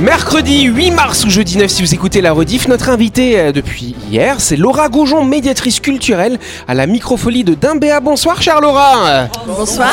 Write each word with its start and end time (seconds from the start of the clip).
Mercredi 0.00 0.62
8 0.62 0.90
mars 0.92 1.24
ou 1.24 1.30
jeudi 1.30 1.56
9 1.58 1.68
si 1.70 1.82
vous 1.82 1.92
écoutez 1.92 2.20
la 2.20 2.32
rediff, 2.32 2.68
notre 2.68 2.88
invitée 2.88 3.38
euh, 3.40 3.52
depuis 3.52 3.96
hier, 4.10 4.36
c'est 4.38 4.56
Laura 4.56 4.88
Gaujon, 4.88 5.24
médiatrice 5.24 5.80
culturelle 5.80 6.38
à 6.68 6.74
la 6.74 6.86
microfolie 6.86 7.42
de 7.42 7.54
Dimbéa. 7.54 7.98
Bonsoir 8.00 8.40
chère 8.40 8.60
Laura 8.60 9.26
Bonsoir. 9.46 9.88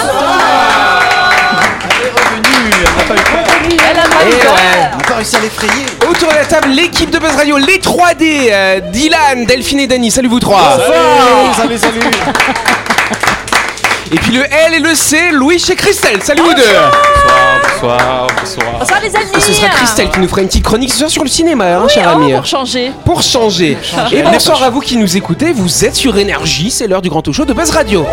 Elle 1.90 2.08
est 2.08 2.12
revenue, 2.12 2.72
elle 2.72 2.98
n'a 2.98 3.04
pas 3.04 3.16
eu 3.16 3.24
peur. 3.24 3.44
Elle 3.92 4.00
a 4.00 4.04
pas 4.04 4.26
eu 4.26 4.30
Et 4.30 4.36
peur. 4.38 4.54
ouais. 4.54 4.60
Elle 4.92 4.98
n'a 4.98 5.04
pas 5.04 5.16
réussi 5.16 5.36
à 5.38 5.40
l'effrayer. 5.40 5.86
Autour 6.10 6.30
de 6.30 6.36
la 6.36 6.46
table, 6.46 6.70
l'équipe 6.70 7.10
de 7.10 7.18
Buzz 7.18 7.36
Radio, 7.36 7.58
les 7.58 7.80
3D, 7.80 8.50
euh, 8.52 8.80
Dylan, 8.92 9.46
Delphine 9.48 9.80
et 9.80 9.88
Dany, 9.88 10.12
salut 10.12 10.28
vous 10.30 10.40
trois 10.40 10.78
Salut, 11.58 11.78
salut. 11.80 12.00
Et 14.16 14.18
puis 14.18 14.32
le 14.32 14.46
L 14.46 14.76
et 14.76 14.80
le 14.80 14.96
C, 14.96 15.32
Louis 15.34 15.62
et 15.70 15.76
Christelle, 15.76 16.24
salut 16.24 16.42
vous 16.42 16.54
deux 16.54 16.64
Bonsoir, 16.64 18.28
bonsoir. 18.40 18.80
Bonsoir 18.80 19.02
les 19.02 19.14
amis. 19.14 19.26
Et 19.36 19.42
ce 19.42 19.52
sera 19.52 19.68
Christelle 19.68 20.10
qui 20.10 20.22
nous 20.22 20.30
fera 20.30 20.40
une 20.40 20.48
petite 20.48 20.64
chronique 20.64 20.90
ce 20.94 21.00
soir 21.00 21.12
sur 21.12 21.24
le 21.24 21.30
cinéma, 21.30 21.76
hein, 21.76 21.82
Oui, 21.84 21.90
cher 21.94 22.14
oh, 22.14 22.22
ami 22.22 22.32
pour 22.32 22.46
changer. 22.46 22.92
Pour 23.04 23.22
changer. 23.22 23.78
Et 24.14 24.24
bonsoir 24.24 24.64
à 24.64 24.70
vous 24.70 24.80
qui 24.80 24.96
nous 24.96 25.18
écoutez, 25.18 25.52
vous 25.52 25.84
êtes 25.84 25.96
sur 25.96 26.18
Énergie, 26.18 26.72
c'est 26.72 26.88
l'heure 26.88 27.02
du 27.02 27.10
grand 27.10 27.22
talk 27.22 27.36
show 27.36 27.44
de 27.44 27.52
Buzz 27.52 27.72
Radio. 27.72 28.06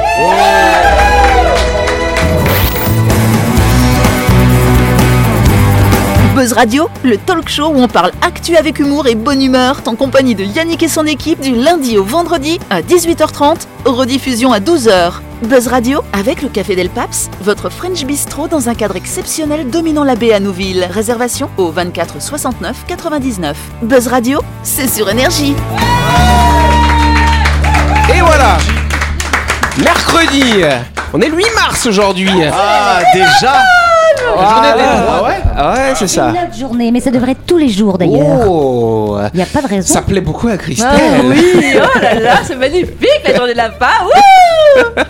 Buzz 6.43 6.55
Radio, 6.55 6.89
le 7.05 7.19
talk 7.19 7.49
show 7.49 7.69
où 7.69 7.81
on 7.81 7.87
parle 7.87 8.11
actu 8.21 8.57
avec 8.57 8.81
humour 8.81 9.07
et 9.07 9.15
bonne 9.15 9.41
humeur, 9.41 9.81
en 9.87 9.95
compagnie 9.95 10.35
de 10.35 10.43
Yannick 10.43 10.83
et 10.83 10.89
son 10.89 11.07
équipe 11.07 11.41
du 11.41 11.55
lundi 11.55 11.97
au 11.97 12.03
vendredi 12.03 12.59
à 12.69 12.83
18h30, 12.83 13.59
rediffusion 13.85 14.53
à 14.53 14.59
12h. 14.59 15.21
Buzz 15.45 15.69
Radio 15.69 16.03
avec 16.13 16.43
le 16.43 16.49
Café 16.49 16.75
Del 16.75 16.91
Paps, 16.91 17.31
votre 17.43 17.71
French 17.71 18.05
Bistro 18.05 18.49
dans 18.49 18.69
un 18.69 18.75
cadre 18.75 18.97
exceptionnel 18.97 19.71
dominant 19.71 20.03
la 20.03 20.17
baie 20.17 20.33
à 20.33 20.41
Nouville. 20.41 20.85
Réservation 20.91 21.49
au 21.59 21.71
24 21.71 22.21
69 22.21 22.87
99. 22.89 23.57
Buzz 23.83 24.09
Radio, 24.09 24.41
c'est 24.65 24.89
sur 24.93 25.09
énergie. 25.09 25.55
Et 28.13 28.21
voilà 28.21 28.59
Mercredi 29.79 30.65
On 31.13 31.21
est 31.21 31.29
le 31.29 31.37
8 31.37 31.45
mars 31.55 31.87
aujourd'hui 31.87 32.29
Ah, 32.53 32.99
déjà 33.15 33.63
Voilà. 34.35 34.77
Ah 35.09 35.23
ouais 35.25 35.41
Ah 35.57 35.73
ouais, 35.73 35.95
c'est 35.95 36.07
ça. 36.09 36.29
Une 36.31 36.37
autre 36.37 36.57
journée, 36.59 36.91
mais 36.91 37.01
ça 37.01 37.11
devrait 37.11 37.33
être 37.33 37.47
tous 37.47 37.59
les 37.59 37.69
jours 37.69 37.99
d'ailleurs. 37.99 38.47
Oh 38.49 39.19
Il 39.33 39.37
n'y 39.37 39.43
a 39.43 39.47
pas 39.47 39.63
de 39.63 39.67
raison. 39.69 39.93
Ça 39.93 40.03
plaît 40.03 40.21
beaucoup 40.21 40.49
à 40.49 40.57
Christelle. 40.57 40.89
Ah 40.93 41.21
oui, 41.25 41.45
oh 41.77 41.99
là 42.01 42.15
là, 42.15 42.35
c'est 42.45 42.57
magnifique 42.57 43.23
la 43.27 43.35
journée 43.37 43.55
là-bas. 43.55 43.87
Ouh 44.05 44.09
Ouh 44.09 44.95
là 44.97 45.05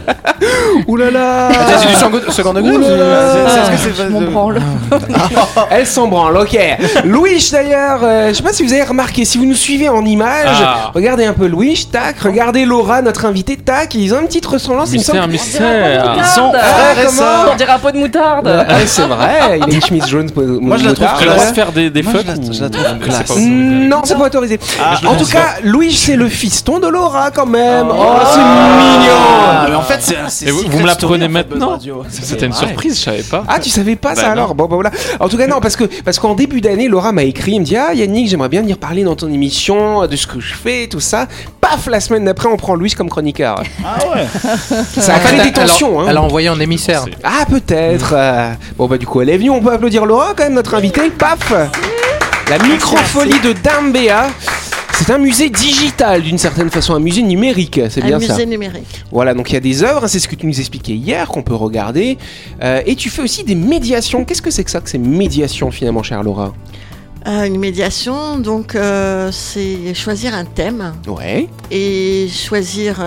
là 0.89 1.49
Attends, 1.49 1.79
C'est 1.79 1.89
du 1.89 2.33
second 2.33 2.53
degré 2.53 2.73
c'est- 2.73 2.89
c'est- 2.89 3.77
c'est- 3.77 3.95
c'est- 3.95 4.03
Je 4.05 4.09
m'en 4.09 4.21
branle. 4.23 4.61
Elle 5.71 5.87
s'en 5.87 6.07
branle, 6.09 6.37
ok. 6.37 6.59
Louis 7.05 7.49
d'ailleurs, 7.53 8.01
euh, 8.03 8.29
je 8.29 8.35
sais 8.35 8.43
pas 8.43 8.53
si 8.53 8.63
vous 8.65 8.73
avez 8.73 8.83
remarqué, 8.85 9.25
si 9.25 9.39
vous 9.39 9.47
nous 9.47 9.55
suivez 9.55 9.89
en 9.89 10.05
image, 10.05 10.59
Ah. 10.65 10.91
regardez 10.95 11.25
un 11.25 11.33
peu 11.33 11.47
Louis, 11.47 11.89
tac, 11.91 12.21
regardez 12.21 12.65
Laura, 12.65 13.03
notre 13.03 13.25
invitée, 13.27 13.57
tac, 13.57 13.95
ils 13.95 14.13
ont 14.15 14.21
une 14.21 14.27
petite 14.27 14.47
ressemblance. 14.47 14.91
il 14.93 15.01
me 15.01 15.27
Mystère. 15.27 15.27
Ils 16.17 16.25
sont 16.25 16.53
frères 16.53 17.05
et 17.05 17.09
sœurs. 17.09 17.49
On 17.53 17.57
dirait 17.57 17.73
un 17.73 17.79
pot 17.79 17.91
de 17.91 17.99
moutarde. 17.99 18.47
Ouais, 18.47 18.87
c'est 18.87 19.03
vrai, 19.03 19.59
il 19.59 19.63
a 19.73 19.75
une 19.75 19.83
chemise 19.83 20.07
jaune. 20.07 20.29
Moi, 20.37 20.77
je 20.79 20.85
la 20.87 20.95
trouve 20.95 21.09
Tu 21.19 21.25
classe. 21.25 21.53
faire 21.53 21.73
des, 21.73 21.91
des 21.91 22.03
Moi, 22.03 22.13
je 22.23 22.27
la- 22.29 22.35
je 22.53 22.63
la 22.63 22.69
trouve 22.71 22.85
ou- 22.97 22.99
classe. 23.05 23.23
c'est 23.27 23.41
Non, 23.41 24.01
c'est 24.05 24.17
pas 24.17 24.25
autorisé. 24.27 24.59
Ah, 24.83 24.95
en 25.07 25.15
tout 25.15 25.27
cas, 25.27 25.57
Louis, 25.65 25.93
c'est 25.93 26.17
le 26.17 26.29
fiston 26.29 26.79
de 26.79 26.89
Laura 26.89 27.31
quand 27.31 27.47
même. 27.47 27.89
Oh, 27.91 27.95
Ah, 28.01 28.25
c'est 28.33 28.39
mignon. 28.39 29.69
mais 29.69 29.75
en 29.77 29.83
fait, 29.83 29.99
c'est 30.01 30.17
c'est 30.29 30.51
vous, 30.51 30.63
vous 30.73 30.81
me 30.83 30.87
l'apprenez 30.87 31.29
maintenant. 31.29 31.79
C'était 32.11 32.47
une 32.47 32.53
surprise, 32.53 32.97
je 32.99 33.03
savais 33.03 33.23
pas. 33.23 33.45
Ah, 33.49 33.59
tu 33.61 33.69
savais 33.71 33.97
pas 33.97 34.15
ça 34.15 34.23
Bah, 34.23 34.27
non. 34.29 34.33
alors 34.33 34.55
Bon, 34.55 34.67
bah 34.67 34.75
voilà. 34.77 34.91
En 35.21 35.29
tout 35.29 35.37
cas, 35.37 35.47
non, 35.47 35.61
parce 35.61 35.77
que 35.77 35.85
parce 36.05 36.19
qu'en 36.19 36.35
début 36.35 36.61
d'année, 36.61 36.89
Laura 36.89 37.13
m'a 37.13 37.23
écrit, 37.25 37.53
il 37.53 37.61
me 37.61 37.65
dit 37.65 37.77
Ah, 37.77 37.95
Yannick, 37.95 38.29
j'aimerais 38.29 38.49
bien 38.49 38.61
venir 38.63 38.79
parler 38.79 39.05
dans 39.05 39.17
ton 39.17 39.33
émission, 39.33 40.07
de 40.07 40.17
ce 40.17 40.27
que 40.27 40.41
je 40.41 40.55
fais, 40.55 40.87
tout 40.89 41.01
ça. 41.01 41.27
Paf, 41.61 41.87
la 41.87 42.01
semaine 42.01 42.25
d'après, 42.25 42.49
on 42.49 42.57
prend 42.57 42.75
Louis 42.75 42.91
comme 42.93 43.09
chroniqueur. 43.09 43.63
Ah 43.85 43.99
ouais 44.15 44.27
Ça 45.01 45.15
a 45.15 45.19
créé 45.21 45.41
des 45.43 45.53
tensions, 45.53 46.01
hein. 46.01 46.07
Elle 46.09 46.17
a 46.17 46.23
envoyé 46.23 46.49
en 46.49 46.59
émissaire. 46.61 47.05
Ah, 47.23 47.45
peut-être. 47.49 48.15
euh. 48.17 48.51
Bon, 48.77 48.87
bah, 48.89 48.99
du 48.99 49.07
coup, 49.07 49.21
elle 49.21 49.29
est 49.31 49.37
venue. 49.39 49.51
On 49.51 49.61
peut 49.61 49.73
applaudir 49.73 50.05
Laura, 50.07 50.33
quand 50.37 50.45
même, 50.45 50.55
notre 50.55 50.75
invitée. 50.75 51.11
Paf 51.11 51.53
La 52.51 52.59
microfolie 52.59 53.39
de 53.41 53.53
Dambéa. 53.53 54.27
C'est 54.95 55.11
un 55.13 55.19
musée 55.19 55.51
digital, 55.51 56.23
d'une 56.23 56.39
certaine 56.39 56.71
façon, 56.71 56.95
un 56.95 57.01
musée 57.01 57.23
numérique, 57.23 57.81
c'est 57.91 58.03
bien 58.05 58.19
Un 58.19 58.21
ça. 58.21 58.35
musée 58.35 58.47
numérique. 58.47 59.05
Voilà, 59.11 59.35
donc 59.35 59.51
il 59.51 59.55
y 59.55 59.57
a 59.57 59.61
des 59.61 59.83
œuvres, 59.83 60.07
c'est 60.07 60.21
ce 60.21 60.29
que 60.29 60.37
tu 60.37 60.47
nous 60.47 60.61
expliquais 60.61 60.93
hier, 60.95 61.27
qu'on 61.29 61.43
peut 61.43 61.55
regarder. 61.57 62.19
Euh, 62.63 62.83
et 62.87 62.95
tu 62.95 63.11
fais 63.11 63.23
aussi 63.23 63.43
des 63.43 63.57
médiations. 63.57 64.25
Qu'est-ce 64.25 64.43
que 64.43 64.51
c'est 64.51 64.63
que 64.63 64.71
ça, 64.71 64.81
que 64.81 64.89
ces 64.89 64.99
médiations, 64.99 65.71
finalement, 65.73 66.03
chère 66.05 66.23
Laura? 66.23 66.53
Euh, 67.27 67.45
une 67.45 67.59
médiation, 67.59 68.39
donc 68.39 68.75
euh, 68.75 69.31
c'est 69.33 69.95
choisir 69.95 70.35
un 70.35 70.45
thème 70.45 70.93
Ouais, 71.09 71.49
et 71.71 72.29
choisir 72.29 73.01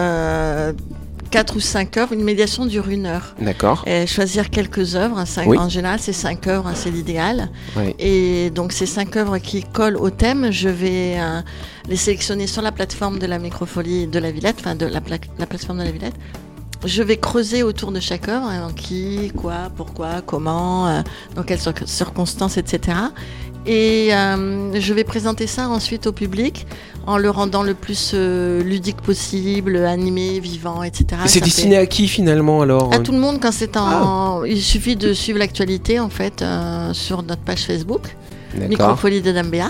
euh, 1.35 1.39
quatre 1.39 1.55
ou 1.55 1.59
cinq 1.59 1.97
œuvres. 1.97 2.13
Une 2.13 2.23
médiation 2.23 2.65
dure 2.65 2.89
une 2.89 3.05
heure. 3.05 3.35
d'accord. 3.39 3.83
Et 3.85 4.07
choisir 4.07 4.49
quelques 4.49 4.95
œuvres, 4.95 5.17
hein, 5.19 5.25
cinq- 5.25 5.47
Oui. 5.47 5.57
en 5.57 5.69
général 5.69 5.99
c'est 5.99 6.13
cinq 6.13 6.47
œuvres, 6.47 6.67
hein, 6.67 6.73
c'est 6.75 6.91
l'idéal. 6.91 7.49
Et 7.99 8.49
donc 8.51 8.71
ces 8.71 8.85
cinq 8.85 9.15
œuvres 9.17 9.37
qui 9.37 9.63
collent 9.63 9.97
au 9.97 10.09
thème, 10.09 10.51
je 10.51 10.69
vais 10.69 11.15
euh, 11.19 11.41
les 11.89 11.97
sélectionner 11.97 12.47
sur 12.47 12.61
la 12.61 12.71
plateforme 12.71 13.19
de 13.19 13.25
la 13.25 13.39
microfolie 13.39 14.07
de 14.07 14.19
la 14.19 14.31
Villette, 14.31 14.57
enfin 14.59 14.75
de 14.75 14.85
la, 14.85 15.01
pla- 15.01 15.17
la 15.37 15.45
plateforme 15.45 15.79
de 15.79 15.83
la 15.83 15.91
Villette. 15.91 16.15
Je 16.85 17.01
vais 17.01 17.17
creuser 17.17 17.63
autour 17.63 17.91
de 17.91 17.99
chaque 17.99 18.27
œuvre, 18.27 18.45
hein, 18.47 18.67
qui, 18.75 19.31
quoi, 19.35 19.71
pourquoi, 19.75 20.21
comment, 20.23 20.87
euh, 20.87 21.01
dans 21.35 21.41
quelles 21.41 21.57
cir- 21.59 21.87
circonstances, 21.87 22.57
etc. 22.57 22.97
Et 23.65 24.13
euh, 24.13 24.79
je 24.79 24.93
vais 24.93 25.03
présenter 25.03 25.47
ça 25.47 25.69
ensuite 25.69 26.05
au 26.05 26.11
public 26.11 26.67
en 27.07 27.17
le 27.17 27.29
rendant 27.29 27.63
le 27.63 27.73
plus 27.73 28.11
euh, 28.13 28.63
ludique 28.63 28.97
possible, 28.97 29.77
animé, 29.77 30.39
vivant, 30.39 30.83
etc. 30.83 31.21
Et 31.25 31.27
c'est 31.27 31.41
destiné 31.41 31.77
à 31.77 31.85
qui, 31.85 32.07
finalement, 32.07 32.61
alors 32.61 32.93
à 32.93 32.99
tout 32.99 33.11
le 33.11 33.19
monde 33.19 33.39
quand 33.41 33.51
c'est 33.51 33.77
en. 33.77 34.43
Il 34.43 34.61
suffit 34.61 34.95
de 34.95 35.13
suivre 35.13 35.39
l'actualité 35.39 35.99
en 35.99 36.09
fait 36.09 36.41
euh, 36.41 36.93
sur 36.93 37.23
notre 37.23 37.41
page 37.41 37.65
Facebook, 37.65 38.15
Microfolie 38.67 39.21
de 39.21 39.31
Dambéa. 39.31 39.69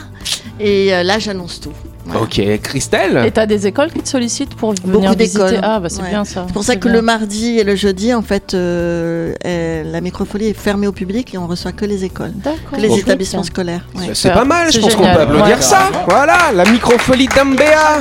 Et 0.59 0.93
euh, 0.93 1.03
là 1.03 1.19
j'annonce 1.19 1.59
tout. 1.59 1.73
Voilà. 2.05 2.21
Ok, 2.21 2.39
Christelle 2.61 3.23
Et 3.25 3.31
t'as 3.31 3.47
des 3.47 3.65
écoles 3.65 3.91
qui 3.91 3.99
te 3.99 4.07
sollicitent 4.07 4.53
pour 4.55 4.73
venir 4.73 4.87
Beaucoup 5.01 5.15
d'écoles. 5.15 5.59
Ah 5.63 5.79
bah 5.79 5.89
c'est 5.89 6.03
Ouais. 6.03 6.09
bien 6.09 6.23
ça. 6.23 6.43
C'est 6.47 6.53
pour 6.53 6.63
ça 6.63 6.75
que 6.75 6.87
le 6.87 7.01
mardi 7.01 7.57
et 7.57 7.63
le 7.63 7.75
jeudi, 7.75 8.13
en 8.13 8.21
fait, 8.21 8.53
euh, 8.53 9.33
euh, 9.43 9.83
la 9.91 10.01
microfolie 10.01 10.49
est 10.49 10.53
fermée 10.53 10.85
au 10.85 10.91
public 10.91 11.33
et 11.33 11.39
on 11.39 11.47
reçoit 11.47 11.71
que 11.71 11.83
les 11.85 12.03
écoles, 12.03 12.31
D'accord. 12.35 12.59
que 12.73 12.81
les 12.81 12.99
établissements 12.99 13.41
scolaires. 13.43 13.85
Ouais. 13.95 14.11
C'est 14.13 14.31
pas 14.31 14.45
mal, 14.45 14.71
je 14.71 14.79
pense 14.79 14.95
qu'on 14.95 15.01
peut 15.03 15.19
applaudir 15.19 15.57
Ouais. 15.57 15.61
ça. 15.63 15.89
Voilà, 16.07 16.37
la 16.53 16.65
microfolie 16.65 17.27
d'Ambéa. 17.27 17.97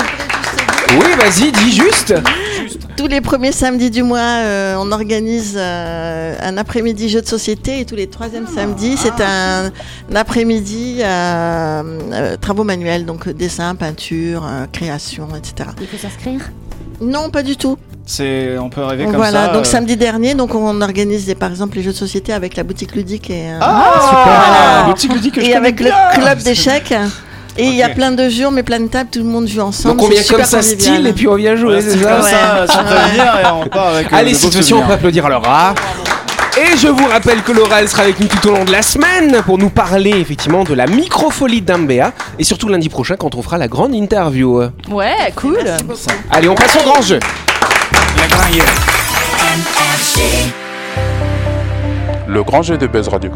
Oui, 0.91 1.07
vas-y, 1.19 1.51
dis 1.51 1.73
juste. 1.73 2.15
Tous 2.97 3.09
les 3.09 3.21
premiers 3.21 3.51
samedis 3.51 3.91
du 3.91 4.05
mois, 4.05 4.19
euh, 4.21 4.77
on 4.79 4.93
organise 4.93 5.55
euh, 5.57 6.37
un 6.41 6.57
après-midi 6.57 7.09
jeu 7.09 7.21
de 7.21 7.27
société 7.27 7.81
et 7.81 7.85
tous 7.85 7.97
les 7.97 8.07
troisièmes 8.07 8.47
samedis, 8.47 8.97
c'est 8.97 9.21
un, 9.21 9.73
un 10.13 10.17
après-midi 10.17 10.99
euh, 11.01 11.83
euh, 12.13 12.37
travaux 12.37 12.63
manuels, 12.63 13.05
donc 13.05 13.29
dessin, 13.29 13.75
peinture, 13.75 14.47
euh, 14.47 14.67
création, 14.71 15.27
etc. 15.37 15.71
Il 15.81 15.89
faut 15.89 15.97
s'inscrire? 15.97 16.41
Non, 17.01 17.31
pas 17.31 17.43
du 17.43 17.57
tout. 17.57 17.77
C'est, 18.07 18.57
on 18.59 18.69
peut 18.69 18.85
rêver 18.85 19.07
comme 19.07 19.17
voilà, 19.17 19.47
ça. 19.47 19.53
donc 19.55 19.63
euh, 19.63 19.65
samedi 19.65 19.97
dernier, 19.97 20.35
donc 20.35 20.55
on 20.55 20.81
organise 20.83 21.25
des- 21.27 21.35
par 21.35 21.51
exemple 21.51 21.77
les 21.79 21.83
jeux 21.83 21.93
de 21.93 21.97
société 21.97 22.33
avec 22.35 22.55
la 22.55 22.63
boutique 22.63 22.95
ludique 22.95 23.31
et, 23.31 23.49
euh, 23.51 23.59
Ah, 23.61 24.85
Voilà. 24.85 24.95
Que 24.95 25.57
avec 25.57 25.77
bien. 25.77 25.87
le 26.15 26.21
club 26.23 26.39
d'échecs. 26.43 26.95
Et 27.57 27.67
il 27.67 27.75
y 27.75 27.83
a 27.83 27.89
plein 27.89 28.11
de 28.11 28.29
jeux, 28.29 28.47
on 28.47 28.51
met 28.51 28.63
plein 28.65 28.81
de 28.81 28.89
tables, 28.89 29.11
tout 29.13 29.21
le 29.21 29.25
monde 29.27 29.47
joue 29.47 29.61
ensemble. 29.61 29.97
Donc 29.97 30.07
on 30.07 30.09
c'est 30.13 30.21
vient 30.23 30.37
comme 30.37 30.45
ça 30.45 30.59
convivial. 30.59 30.81
style 30.97 31.07
et 31.07 31.13
puis 31.13 31.29
on 31.29 31.37
vient 31.37 31.55
jouer, 31.57 31.81
c'est 31.81 31.91
c'est 31.93 32.03
ça 32.03 32.11
comme 32.11 32.67
ça, 32.67 32.83
prévenir 32.83 33.25
et 33.25 33.47
on 33.53 33.67
part 33.69 33.89
avec. 33.95 34.13
euh, 34.13 34.17
Allez, 34.17 34.35
situation, 34.35 34.79
on 34.81 34.87
peut 34.87 34.93
applaudir 34.95 35.29
Laura. 35.29 35.75
Et 36.57 36.77
je 36.77 36.87
vous 36.89 37.07
rappelle 37.07 37.43
que 37.43 37.51
Laura 37.53 37.81
elle 37.81 37.89
sera 37.89 38.03
avec 38.03 38.19
nous 38.21 38.27
tout 38.29 38.49
au 38.49 38.53
long 38.53 38.65
de 38.65 38.71
la 38.73 38.83
semaine 38.83 39.43
pour 39.45 39.59
nous 39.59 39.71
parler 39.71 40.11
effectivement 40.11 40.63
de 40.65 40.73
la 40.75 40.87
microfolie 40.87 41.63
d'Ambéa 41.63 42.13
et 42.39 42.45
surtout 42.45 42.69
lundi 42.69 42.89
prochain 42.89 43.17
quand 43.17 43.35
on 43.35 43.43
fera 43.43 43.59
la 43.59 43.67
grande 43.69 43.95
interview. 43.95 44.63
Ouais, 44.91 45.33
cool. 45.37 45.59
Allez, 46.31 46.49
on 46.49 46.55
passe 46.55 46.77
au 46.77 46.89
grand 46.89 47.03
jeu. 47.03 47.19
La. 48.17 48.25
Le 52.29 52.43
grand 52.43 52.63
jeu 52.63 52.77
de 52.79 52.87
Buzz 52.87 53.09
Radio. 53.09 53.31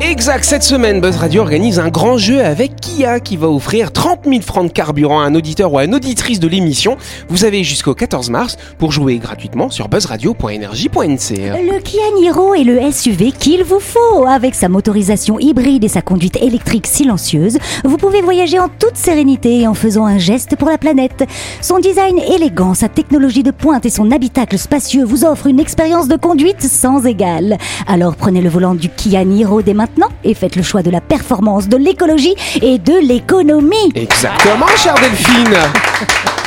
Exact, 0.00 0.44
cette 0.44 0.62
semaine, 0.62 1.00
Buzz 1.00 1.16
Radio 1.16 1.42
organise 1.42 1.80
un 1.80 1.88
grand 1.88 2.18
jeu 2.18 2.40
avec 2.40 2.76
Kia 2.76 3.18
qui 3.18 3.36
va 3.36 3.48
offrir 3.48 3.90
30 3.90 4.20
000 4.26 4.42
francs 4.42 4.68
de 4.68 4.72
carburant 4.72 5.20
à 5.20 5.24
un 5.24 5.34
auditeur 5.34 5.72
ou 5.72 5.78
à 5.78 5.84
une 5.84 5.94
auditrice 5.94 6.38
de 6.38 6.46
l'émission. 6.46 6.96
Vous 7.28 7.44
avez 7.44 7.64
jusqu'au 7.64 7.94
14 7.94 8.30
mars 8.30 8.56
pour 8.78 8.92
jouer 8.92 9.18
gratuitement 9.18 9.70
sur 9.70 9.88
buzzradio.energie.nc. 9.88 11.34
Le 11.36 11.80
Kia 11.80 12.02
Niro 12.16 12.54
est 12.54 12.62
le 12.62 12.92
SUV 12.92 13.32
qu'il 13.32 13.64
vous 13.64 13.80
faut. 13.80 14.24
Avec 14.24 14.54
sa 14.54 14.68
motorisation 14.68 15.40
hybride 15.40 15.82
et 15.82 15.88
sa 15.88 16.00
conduite 16.00 16.36
électrique 16.36 16.86
silencieuse, 16.86 17.58
vous 17.84 17.96
pouvez 17.96 18.22
voyager 18.22 18.60
en 18.60 18.68
toute 18.68 18.96
sérénité 18.96 19.66
en 19.66 19.74
faisant 19.74 20.06
un 20.06 20.18
geste 20.18 20.54
pour 20.54 20.68
la 20.68 20.78
planète. 20.78 21.24
Son 21.60 21.80
design 21.80 22.20
élégant, 22.20 22.74
sa 22.74 22.88
technologie 22.88 23.42
de 23.42 23.50
pointe 23.50 23.84
et 23.84 23.90
son 23.90 24.12
habitacle 24.12 24.58
spacieux 24.58 25.04
vous 25.04 25.24
offrent 25.24 25.48
une 25.48 25.58
expérience 25.58 26.06
de 26.06 26.16
conduite 26.16 26.62
sans 26.62 27.04
égale. 27.04 27.58
Alors 27.88 28.14
prenez 28.14 28.40
le 28.40 28.48
volant 28.48 28.76
du 28.76 28.88
Kia 28.90 29.24
Niro 29.24 29.60
dès 29.60 29.74
maintenant 29.74 29.87
et 30.24 30.34
faites 30.34 30.56
le 30.56 30.62
choix 30.62 30.82
de 30.82 30.90
la 30.90 31.00
performance, 31.00 31.68
de 31.68 31.76
l'écologie 31.76 32.34
et 32.62 32.78
de 32.78 32.98
l'économie. 33.06 33.92
Exactement, 33.94 34.66
chère 34.76 34.94
Delphine. 34.94 36.37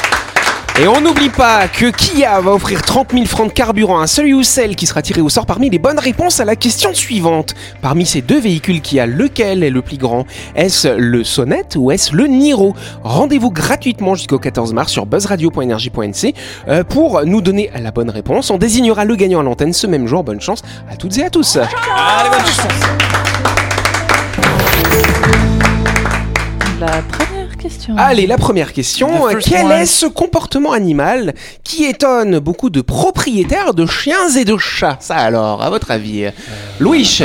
Et 0.81 0.88
on 0.88 1.00
n'oublie 1.00 1.30
pas 1.30 1.68
que 1.68 1.92
Kia 1.92 2.42
va 2.42 2.54
offrir 2.54 2.81
30 2.81 3.12
000 3.12 3.25
francs 3.25 3.50
de 3.50 3.54
carburant 3.54 4.00
à 4.01 4.07
celui 4.07 4.33
ou 4.33 4.42
celle 4.42 4.75
qui 4.75 4.88
sera 4.88 5.04
tiré 5.04 5.22
au 5.22 5.30
sort 5.30 5.45
parmi 5.45 5.69
les 5.69 5.78
bonnes 5.78 6.00
réponses 6.00 6.39
à 6.39 6.45
la 6.45 6.56
question 6.56 6.92
suivante. 6.95 7.54
Parmi 7.83 8.04
ces 8.04 8.22
deux 8.22 8.39
véhicules 8.39 8.81
Kia, 8.81 9.06
lequel 9.06 9.63
est 9.63 9.69
le 9.69 9.83
plus 9.83 9.98
grand? 9.98 10.25
Est-ce 10.56 10.88
le 10.88 11.24
Sonnet 11.24 11.68
ou 11.75 11.92
est-ce 11.92 12.16
le 12.16 12.25
Niro? 12.25 12.74
Rendez-vous 13.04 13.51
gratuitement 13.51 14.16
jusqu'au 14.16 14.39
14 14.39 14.74
mars 14.74 14.92
sur 14.92 15.06
buzzradio.energie.nc 15.06 16.33
euh, 16.68 16.84
pour 16.84 17.24
nous 17.25 17.42
donner 17.42 17.69
la 17.80 17.92
bonne 17.92 18.10
réponse. 18.10 18.50
On 18.50 18.57
désignera 18.57 19.06
le 19.06 19.16
gagnant 19.16 19.42
à 19.42 19.44
l'antenne 19.44 19.74
ce 19.74 19.86
même 19.86 20.07
jour. 20.07 20.24
Bonne 20.24 20.42
chance 20.42 20.63
à 20.89 20.95
toutes 20.95 21.16
et 21.19 21.25
à 21.25 21.30
tous. 21.30 21.60
La 26.80 26.88
première 27.04 27.31
question. 27.81 27.98
Allez, 27.98 28.28
la 28.28 28.38
première 28.38 28.74
question. 28.74 29.10
Quel 29.39 29.66
one. 29.66 29.72
est 29.72 29.86
ce 29.86 30.06
comportement 30.06 30.72
animal 30.72 31.33
qui 31.63 31.86
étonne 31.86 32.39
beaucoup 32.39 32.69
de 32.69 32.81
propriétaires 32.81 33.74
de 33.74 33.86
chiens 33.86 34.30
et 34.38 34.45
de 34.45 34.57
chats? 34.57 34.98
Ça 35.00 35.16
alors, 35.16 35.63
à 35.63 35.69
votre 35.69 35.92
avis 35.92 36.28
Louis, 36.80 37.22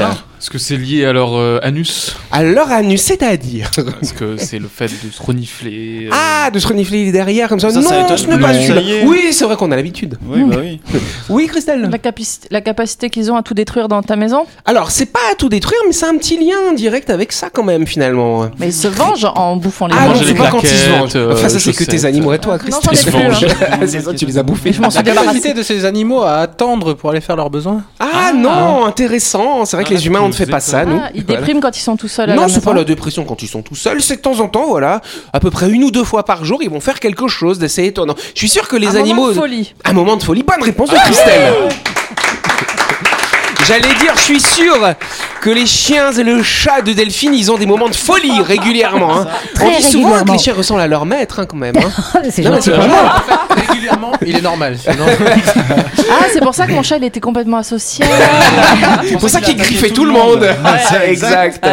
Est-ce 0.46 0.52
que 0.52 0.58
c'est 0.58 0.76
lié 0.76 1.04
à 1.04 1.12
leur 1.12 1.34
euh, 1.34 1.58
anus 1.64 2.14
à 2.30 2.44
leur 2.44 2.70
anus, 2.70 3.00
c'est-à-dire 3.02 3.68
Est-ce 4.00 4.12
que 4.14 4.36
c'est 4.36 4.60
le 4.60 4.68
fait 4.68 4.84
de 5.04 5.10
se 5.10 5.20
renifler 5.20 6.06
euh, 6.06 6.10
Ah, 6.12 6.52
de 6.52 6.60
se 6.60 6.68
renifler 6.68 7.10
derrière 7.10 7.48
comme 7.48 7.58
ça, 7.58 7.70
Ça, 7.70 7.80
Non, 7.80 8.06
ça 8.06 8.16
ce 8.16 8.28
n'est 8.28 8.38
pas 8.38 8.54
est. 8.54 9.04
Oui, 9.04 9.32
c'est 9.32 9.44
vrai 9.44 9.56
qu'on 9.56 9.72
a 9.72 9.76
l'habitude. 9.76 10.16
Oui, 10.24 10.44
bah 10.44 10.58
oui. 10.60 10.80
Oui, 11.30 11.48
Christelle 11.48 11.88
La, 11.90 11.98
capaci- 11.98 12.42
la 12.52 12.60
capacité 12.60 13.10
qu'ils 13.10 13.32
ont 13.32 13.34
à 13.36 13.42
tout 13.42 13.54
détruire 13.54 13.88
dans 13.88 14.00
ta 14.04 14.14
maison? 14.14 14.46
Alors, 14.64 14.92
c'est 14.92 15.06
pas 15.06 15.18
à 15.32 15.34
tout 15.34 15.48
détruire, 15.48 15.80
mais 15.84 15.92
c'est 15.92 16.06
un 16.06 16.16
petit 16.16 16.36
lien 16.38 16.72
direct 16.76 17.10
avec 17.10 17.32
ça 17.32 17.48
quand 17.52 17.64
même, 17.64 17.84
finalement. 17.84 18.48
Mais 18.60 18.68
ils 18.68 18.72
se 18.72 18.86
vengent 18.86 19.26
en 19.34 19.56
bouffant 19.56 19.88
les 19.88 19.94
Ah 19.98 20.06
gens. 20.06 20.12
non, 20.14 20.20
c'est 20.24 20.34
pas 20.34 20.50
quand 20.50 20.62
ils 20.62 20.68
se 20.68 20.90
vengent. 20.90 21.16
euh, 21.16 21.32
Enfin, 21.32 21.48
ça, 21.48 21.58
c'est 21.58 21.72
que 21.72 21.78
tes 21.78 21.84
chaussettes. 21.96 22.04
animaux 22.04 22.30
à 22.30 22.38
toi, 22.38 22.56
Non, 22.70 22.78
Christelle. 22.86 23.12
j'en 23.12 23.18
ai 23.18 23.50
plus, 23.50 23.64
hein. 23.64 23.78
c'est 23.88 24.00
ça, 24.00 24.14
tu 24.14 24.24
les 24.26 24.38
as 24.38 24.44
bouffés. 24.44 24.72
Je 24.72 24.80
m'en 24.80 24.90
suis 24.90 25.02
capacité 25.02 25.54
de 25.54 25.64
ces 25.64 25.84
animaux 25.84 26.22
à 26.22 26.34
attendre 26.36 26.94
pour 26.94 27.10
aller 27.10 27.20
faire 27.20 27.34
leurs 27.34 27.50
besoins? 27.50 27.82
Ah 27.98 28.30
non, 28.32 28.86
intéressant. 28.86 29.64
C'est 29.64 29.76
vrai 29.76 29.82
que 29.82 29.90
Ah, 29.90 29.94
les 29.96 30.06
humains, 30.06 30.20
on 30.22 30.28
ne 30.28 30.35
que 30.35 30.35
fait 30.36 30.46
pas 30.46 30.60
ça, 30.60 30.84
nous. 30.84 31.00
Ah, 31.02 31.10
ils 31.14 31.24
Voilà. 31.24 31.40
dépriment 31.40 31.60
quand 31.60 31.76
ils 31.76 31.80
sont 31.80 31.96
tout 31.96 32.08
seuls 32.08 32.34
Non, 32.34 32.48
c'est 32.48 32.62
pas 32.62 32.72
la 32.74 32.84
dépression 32.84 33.24
quand 33.24 33.42
ils 33.42 33.48
sont 33.48 33.62
tout 33.62 33.74
seuls, 33.74 34.00
c'est 34.02 34.16
de 34.16 34.20
temps 34.20 34.40
en 34.40 34.48
temps, 34.48 34.66
voilà, 34.68 35.00
à 35.32 35.40
peu 35.40 35.50
près 35.50 35.68
une 35.70 35.84
ou 35.84 35.90
deux 35.90 36.04
fois 36.04 36.24
par 36.24 36.44
jour, 36.44 36.62
ils 36.62 36.70
vont 36.70 36.80
faire 36.80 37.00
quelque 37.00 37.28
chose 37.28 37.58
d'assez 37.58 37.84
étonnant. 37.84 38.14
Je 38.34 38.38
suis 38.38 38.48
sûr 38.48 38.68
que 38.68 38.76
les 38.76 38.88
Un 38.96 39.00
animaux. 39.00 39.14
moment 39.22 39.28
de 39.28 39.34
folie. 39.34 39.74
Un 39.84 39.92
moment 39.92 40.16
de 40.16 40.22
folie. 40.22 40.42
Bonne 40.42 40.62
réponse 40.62 40.90
de 40.90 40.96
Christelle. 40.96 41.52
J'allais 43.66 43.94
dire, 44.00 44.12
je 44.14 44.20
suis 44.20 44.40
sûr 44.40 44.76
que 45.46 45.50
les 45.52 45.64
chiens 45.66 46.10
et 46.10 46.24
le 46.24 46.42
chat 46.42 46.82
de 46.82 46.92
Delphine, 46.92 47.32
ils 47.32 47.52
ont 47.52 47.56
des 47.56 47.66
moments 47.66 47.88
de 47.88 47.94
folie 47.94 48.40
régulièrement. 48.40 49.16
hein. 49.20 49.28
On 49.52 49.54
Très 49.54 49.76
dit 49.76 49.82
souvent 49.84 50.24
que 50.24 50.32
les 50.32 50.38
chiens 50.38 50.54
ressemblent 50.54 50.80
à 50.80 50.88
leur 50.88 51.06
maître, 51.06 51.38
hein, 51.38 51.46
quand 51.46 51.56
même. 51.56 51.76
hein. 51.76 52.20
c'est 52.30 52.42
Non, 52.42 52.50
mais 52.50 52.56
gentil. 52.56 52.62
c'est 52.64 52.76
pas 52.76 52.88
mal. 52.88 53.12
Régulièrement, 53.68 54.10
il 54.26 54.36
est 54.36 54.42
normal. 54.42 54.76
Sinon... 54.76 55.06
Ah, 56.08 56.26
c'est 56.32 56.40
pour 56.40 56.54
ça 56.54 56.66
que 56.68 56.72
mon 56.72 56.84
chat, 56.84 56.98
il 56.98 57.04
était 57.04 57.18
complètement 57.20 57.56
asocial. 57.58 58.08
C'est 59.08 59.18
pour 59.18 59.28
ça 59.28 59.40
qu'il 59.40 59.56
griffait 59.56 59.90
tout 59.90 60.04
le 60.04 60.12
monde. 60.12 60.46
C'est 60.88 61.10
exact. 61.10 61.66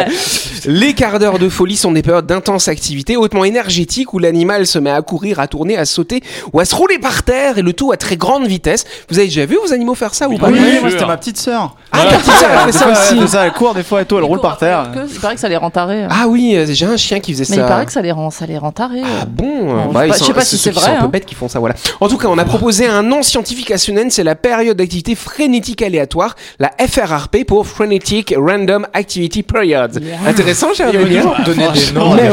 Les 0.66 0.92
quarts 0.94 1.20
d'heure 1.20 1.38
de 1.38 1.48
folie 1.48 1.76
sont 1.76 1.92
des 1.92 2.02
périodes 2.02 2.26
d'intense 2.26 2.66
activité 2.66 3.16
hautement 3.16 3.44
énergétique 3.44 4.12
où 4.12 4.18
l'animal 4.18 4.66
se 4.66 4.78
met 4.80 4.90
à 4.90 5.02
courir, 5.02 5.38
à 5.38 5.46
tourner, 5.46 5.76
à 5.76 5.84
sauter 5.84 6.20
ou 6.52 6.58
à 6.58 6.64
se 6.64 6.74
rouler 6.74 6.98
par 6.98 7.22
terre 7.22 7.58
et 7.58 7.62
le 7.62 7.72
tout 7.74 7.92
à 7.92 7.96
très 7.96 8.16
grande 8.16 8.46
vitesse. 8.46 8.84
Vous 9.08 9.18
avez 9.18 9.28
déjà 9.28 9.46
vu 9.46 9.56
vos 9.64 9.72
animaux 9.72 9.94
faire 9.94 10.14
ça 10.14 10.28
ou 10.28 10.36
pas? 10.36 10.48
Oui, 10.48 10.58
oui, 10.82 10.90
c'était 10.90 11.06
ma 11.06 11.16
petite 11.16 11.38
sœur. 11.38 11.76
Ah, 11.92 11.98
ta 12.10 12.16
petite 12.16 12.32
sœur, 12.32 12.50
elle 12.52 12.72
fait 12.72 12.78
ça 12.78 12.86
Elle 13.12 13.18
aussi. 13.18 13.34
Court 13.64 13.74
des 13.74 13.82
fois 13.82 14.02
et 14.02 14.04
tout, 14.04 14.16
elle 14.18 14.24
roule 14.24 14.40
par 14.40 14.58
terre. 14.58 14.90
Il 15.12 15.20
paraît 15.20 15.34
que 15.34 15.40
ça 15.40 15.48
les 15.48 15.56
rend 15.56 15.70
tarés. 15.70 16.06
Ah 16.10 16.26
oui, 16.28 16.54
euh, 16.56 16.66
j'ai 16.68 16.86
un 16.86 16.96
chien 16.96 17.20
qui 17.20 17.32
faisait 17.32 17.46
Mais 17.50 17.56
ça. 17.56 17.62
il 17.62 17.66
paraît 17.68 17.86
que 17.86 17.92
ça 17.92 18.02
les 18.02 18.12
rend, 18.12 18.30
ça 18.30 18.46
les 18.46 18.58
rend 18.58 18.72
tarés. 18.72 19.02
Ah 19.04 19.24
bon 19.26 19.44
Bon, 19.64 19.92
Bah, 19.92 20.06
je 20.06 20.12
sais 20.12 20.12
pas- 20.12 20.14
sont- 20.18 20.24
je 20.24 20.26
sais 20.28 20.32
pas 20.34 20.44
si 20.44 20.58
c'est 20.58 20.70
vrai, 20.70 20.84
sont 20.84 20.90
un 20.90 20.94
peu 20.96 21.04
hein. 21.04 21.08
bêtes 21.08 21.24
qui 21.26 21.34
font 21.34 21.48
ça, 21.48 21.58
voilà. 21.58 21.74
En 22.00 22.08
tout 22.08 22.18
cas, 22.18 22.28
on 22.28 22.36
a 22.38 22.44
proposé 22.44 22.86
un 22.86 23.02
nom 23.02 23.22
scientifique 23.22 23.70
à 23.70 23.78
ce 23.78 23.90
naine, 23.92 24.10
c'est 24.10 24.24
la 24.24 24.34
période 24.34 24.76
d'activité 24.76 25.14
frénétique 25.14 25.80
aléatoire, 25.82 26.34
la 26.58 26.70
FRRP 26.86 27.44
pour 27.46 27.66
Frenetic 27.66 28.34
Random 28.36 28.86
Activity 28.92 29.42
Period. 29.42 30.02
Intéressant, 30.26 30.74
cher 30.74 30.88
hein 30.88 30.92
donner 31.44 31.68
des 31.72 31.92
noms. 31.92 32.14
Mais. 32.14 32.30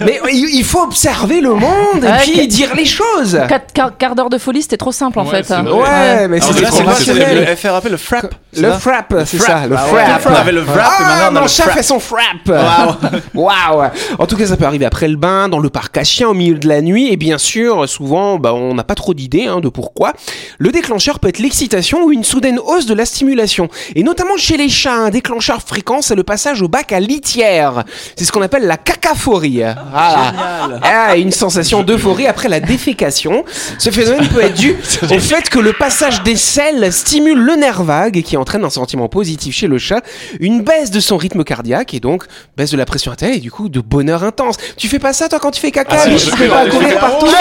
Mais 0.00 0.20
il 0.32 0.64
faut 0.64 0.82
observer 0.82 1.40
le 1.40 1.50
monde 1.54 2.02
et 2.02 2.06
Ouais, 2.06 2.18
puis 2.22 2.48
dire 2.48 2.74
les 2.74 2.84
choses. 2.84 3.38
Quatre 3.48 3.72
quarts, 3.72 3.96
quarts 3.98 4.14
d'heure 4.14 4.30
de 4.30 4.38
folie, 4.38 4.62
c'était 4.62 4.76
trop 4.76 4.92
simple 4.92 5.18
en 5.18 5.24
fait. 5.24 5.44
c'est 5.44 5.54
hein. 5.54 5.64
Ouais, 5.66 6.28
mais 6.28 6.40
c'était 6.40 6.62
trop 6.62 6.76
c'est 6.78 6.82
C'est 6.82 6.88
rationnel. 6.88 7.46
le 7.48 7.56
FRAP, 7.56 7.88
le 7.88 7.96
frap 7.96 8.34
c'est 8.52 8.60
Le 8.62 8.70
ça 8.70 8.78
frap, 8.78 9.14
c'est 9.26 9.38
ça, 9.38 9.66
le 9.68 9.76
Ah 9.76 9.78
frap. 9.78 10.21
On 10.26 10.34
avait 10.34 10.52
le 10.52 10.62
frap 10.64 10.76
et 10.78 10.80
Ah, 10.82 11.02
maintenant 11.02 11.24
on 11.24 11.26
a 11.26 11.30
mon 11.30 11.40
le 11.42 11.48
chat 11.48 11.62
frap. 11.64 11.74
fait 11.76 11.82
son 11.82 11.98
frap. 12.00 12.22
Waouh. 13.34 13.90
En 14.18 14.26
tout 14.26 14.36
cas, 14.36 14.46
ça 14.46 14.56
peut 14.56 14.64
arriver 14.64 14.84
après 14.84 15.08
le 15.08 15.16
bain, 15.16 15.48
dans 15.48 15.58
le 15.58 15.68
parc 15.70 15.96
à 15.98 16.04
chiens 16.04 16.28
au 16.28 16.34
milieu 16.34 16.54
de 16.58 16.68
la 16.68 16.80
nuit, 16.80 17.12
et 17.12 17.16
bien 17.16 17.38
sûr, 17.38 17.88
souvent, 17.88 18.38
bah, 18.38 18.54
on 18.54 18.74
n'a 18.74 18.84
pas 18.84 18.94
trop 18.94 19.14
d'idées 19.14 19.46
hein, 19.46 19.60
de 19.60 19.68
pourquoi. 19.68 20.12
Le 20.58 20.70
déclencheur 20.70 21.18
peut 21.18 21.28
être 21.28 21.38
l'excitation 21.38 22.04
ou 22.04 22.12
une 22.12 22.24
soudaine 22.24 22.58
hausse 22.58 22.86
de 22.86 22.94
la 22.94 23.04
stimulation, 23.04 23.68
et 23.94 24.02
notamment 24.02 24.36
chez 24.36 24.56
les 24.56 24.68
chats, 24.68 24.94
un 24.94 25.10
déclencheur 25.10 25.60
fréquent, 25.62 26.02
c'est 26.02 26.14
le 26.14 26.22
passage 26.24 26.62
au 26.62 26.68
bac 26.68 26.92
à 26.92 27.00
litière. 27.00 27.84
C'est 28.16 28.24
ce 28.24 28.32
qu'on 28.32 28.42
appelle 28.42 28.66
la 28.66 28.76
cacaphorie. 28.76 29.62
Ah, 29.64 31.16
une 31.16 31.32
sensation 31.32 31.82
d'euphorie 31.82 32.26
après 32.26 32.48
la 32.48 32.60
défécation. 32.60 33.44
Ce 33.78 33.90
phénomène 33.90 34.28
peut 34.28 34.42
être 34.42 34.54
dû 34.54 34.72
au 35.10 35.18
fait 35.18 35.48
que 35.48 35.58
le 35.58 35.72
passage 35.72 36.22
des 36.22 36.36
selles 36.36 36.92
stimule 36.92 37.38
le 37.38 37.56
nerf 37.56 37.82
vague 37.82 38.22
qui 38.22 38.36
entraîne 38.36 38.64
un 38.64 38.70
sentiment 38.70 39.08
positif 39.08 39.54
chez 39.54 39.66
le 39.66 39.78
chat, 39.78 40.02
une 40.40 40.62
baisse 40.62 40.90
de 40.90 41.00
son 41.00 41.16
rythme 41.16 41.44
cardiaque 41.44 41.94
et 41.94 42.00
donc 42.00 42.24
baisse 42.56 42.70
de 42.70 42.76
la 42.76 42.84
pression 42.84 43.10
artérielle 43.10 43.38
et 43.38 43.40
du 43.40 43.50
coup 43.50 43.68
de 43.68 43.80
bonheur 43.80 44.24
intense. 44.24 44.56
Tu 44.76 44.88
fais 44.88 44.98
pas 44.98 45.12
ça 45.12 45.28
toi 45.28 45.38
quand 45.40 45.50
tu 45.50 45.60
fais 45.60 45.70
caca 45.70 45.96
Ah, 46.04 46.10
je 46.10 46.16
fais, 46.16 46.48
pas 46.48 46.66
courir 46.68 46.88
je 46.88 46.94
fais. 46.94 46.98
partout 47.00 47.26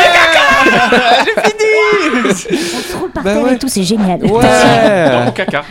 On 2.23 2.33
se 2.33 2.97
roule 2.97 3.11
par 3.11 3.23
Bah 3.23 3.33
terre 3.33 3.43
ouais. 3.43 3.53
et 3.53 3.57
tout, 3.57 3.67
c'est 3.67 3.83
génial. 3.83 4.19
Dans 4.19 4.27
Ouais. 4.39 5.25
mon 5.25 5.31
caca. 5.31 5.63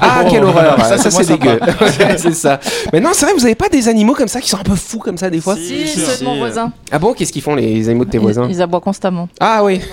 Ah 0.00 0.24
quelle 0.28 0.44
horreur 0.44 0.84
Ça, 0.84 0.98
Ça, 0.98 1.10
c'est 1.10 1.26
dégueu. 1.26 1.58
C'est 2.16 2.34
ça. 2.34 2.60
Mais 2.92 3.00
non 3.00 3.10
c'est 3.12 3.26
vrai 3.26 3.34
vous 3.34 3.44
avez 3.44 3.54
pas 3.54 3.68
des 3.68 3.88
animaux 3.88 4.14
comme 4.14 4.28
ça 4.28 4.40
qui 4.40 4.48
sont 4.48 4.58
un 4.58 4.62
peu 4.62 4.74
fous 4.74 4.98
comme 4.98 5.16
ça 5.18 5.30
des 5.30 5.40
fois? 5.40 5.56
Si, 5.56 5.86
Si, 5.88 6.00
ceux 6.00 6.12
si, 6.12 6.20
de 6.20 6.24
mon 6.24 6.36
voisin. 6.38 6.72
Ah 6.90 6.98
bon 6.98 7.12
qu'est-ce 7.12 7.32
qu'ils 7.32 7.42
font 7.42 7.54
les 7.54 7.88
animaux 7.88 8.04
de 8.04 8.10
tes 8.10 8.18
voisins? 8.18 8.46
Ils, 8.48 8.60
aboient 8.62 8.80
constamment. 8.80 9.28
Ah 9.40 9.62
oui. 9.64 9.80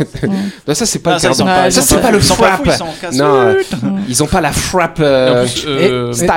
Non, 0.68 0.74
ça 0.74 0.86
c'est 0.86 1.00
pas 1.00 1.12
Ah, 1.12 1.14
le 1.16 1.20
ça, 1.72 1.82
c'est 1.82 1.96
pas- 1.96 2.02
pas 2.02 2.12
le 2.12 2.18
ils 2.18 2.24
sont 2.24 2.36
pas 2.36 2.48
frap. 2.48 2.58
fous, 2.58 2.72
ils 2.72 2.78
sont 2.78 2.86
casse- 3.02 3.16
Non, 3.16 3.26
euh, 3.36 3.54
ils 4.08 4.24
ont 4.24 4.28
pas 4.28 4.42
la 4.42 4.52
frappe 4.52 5.00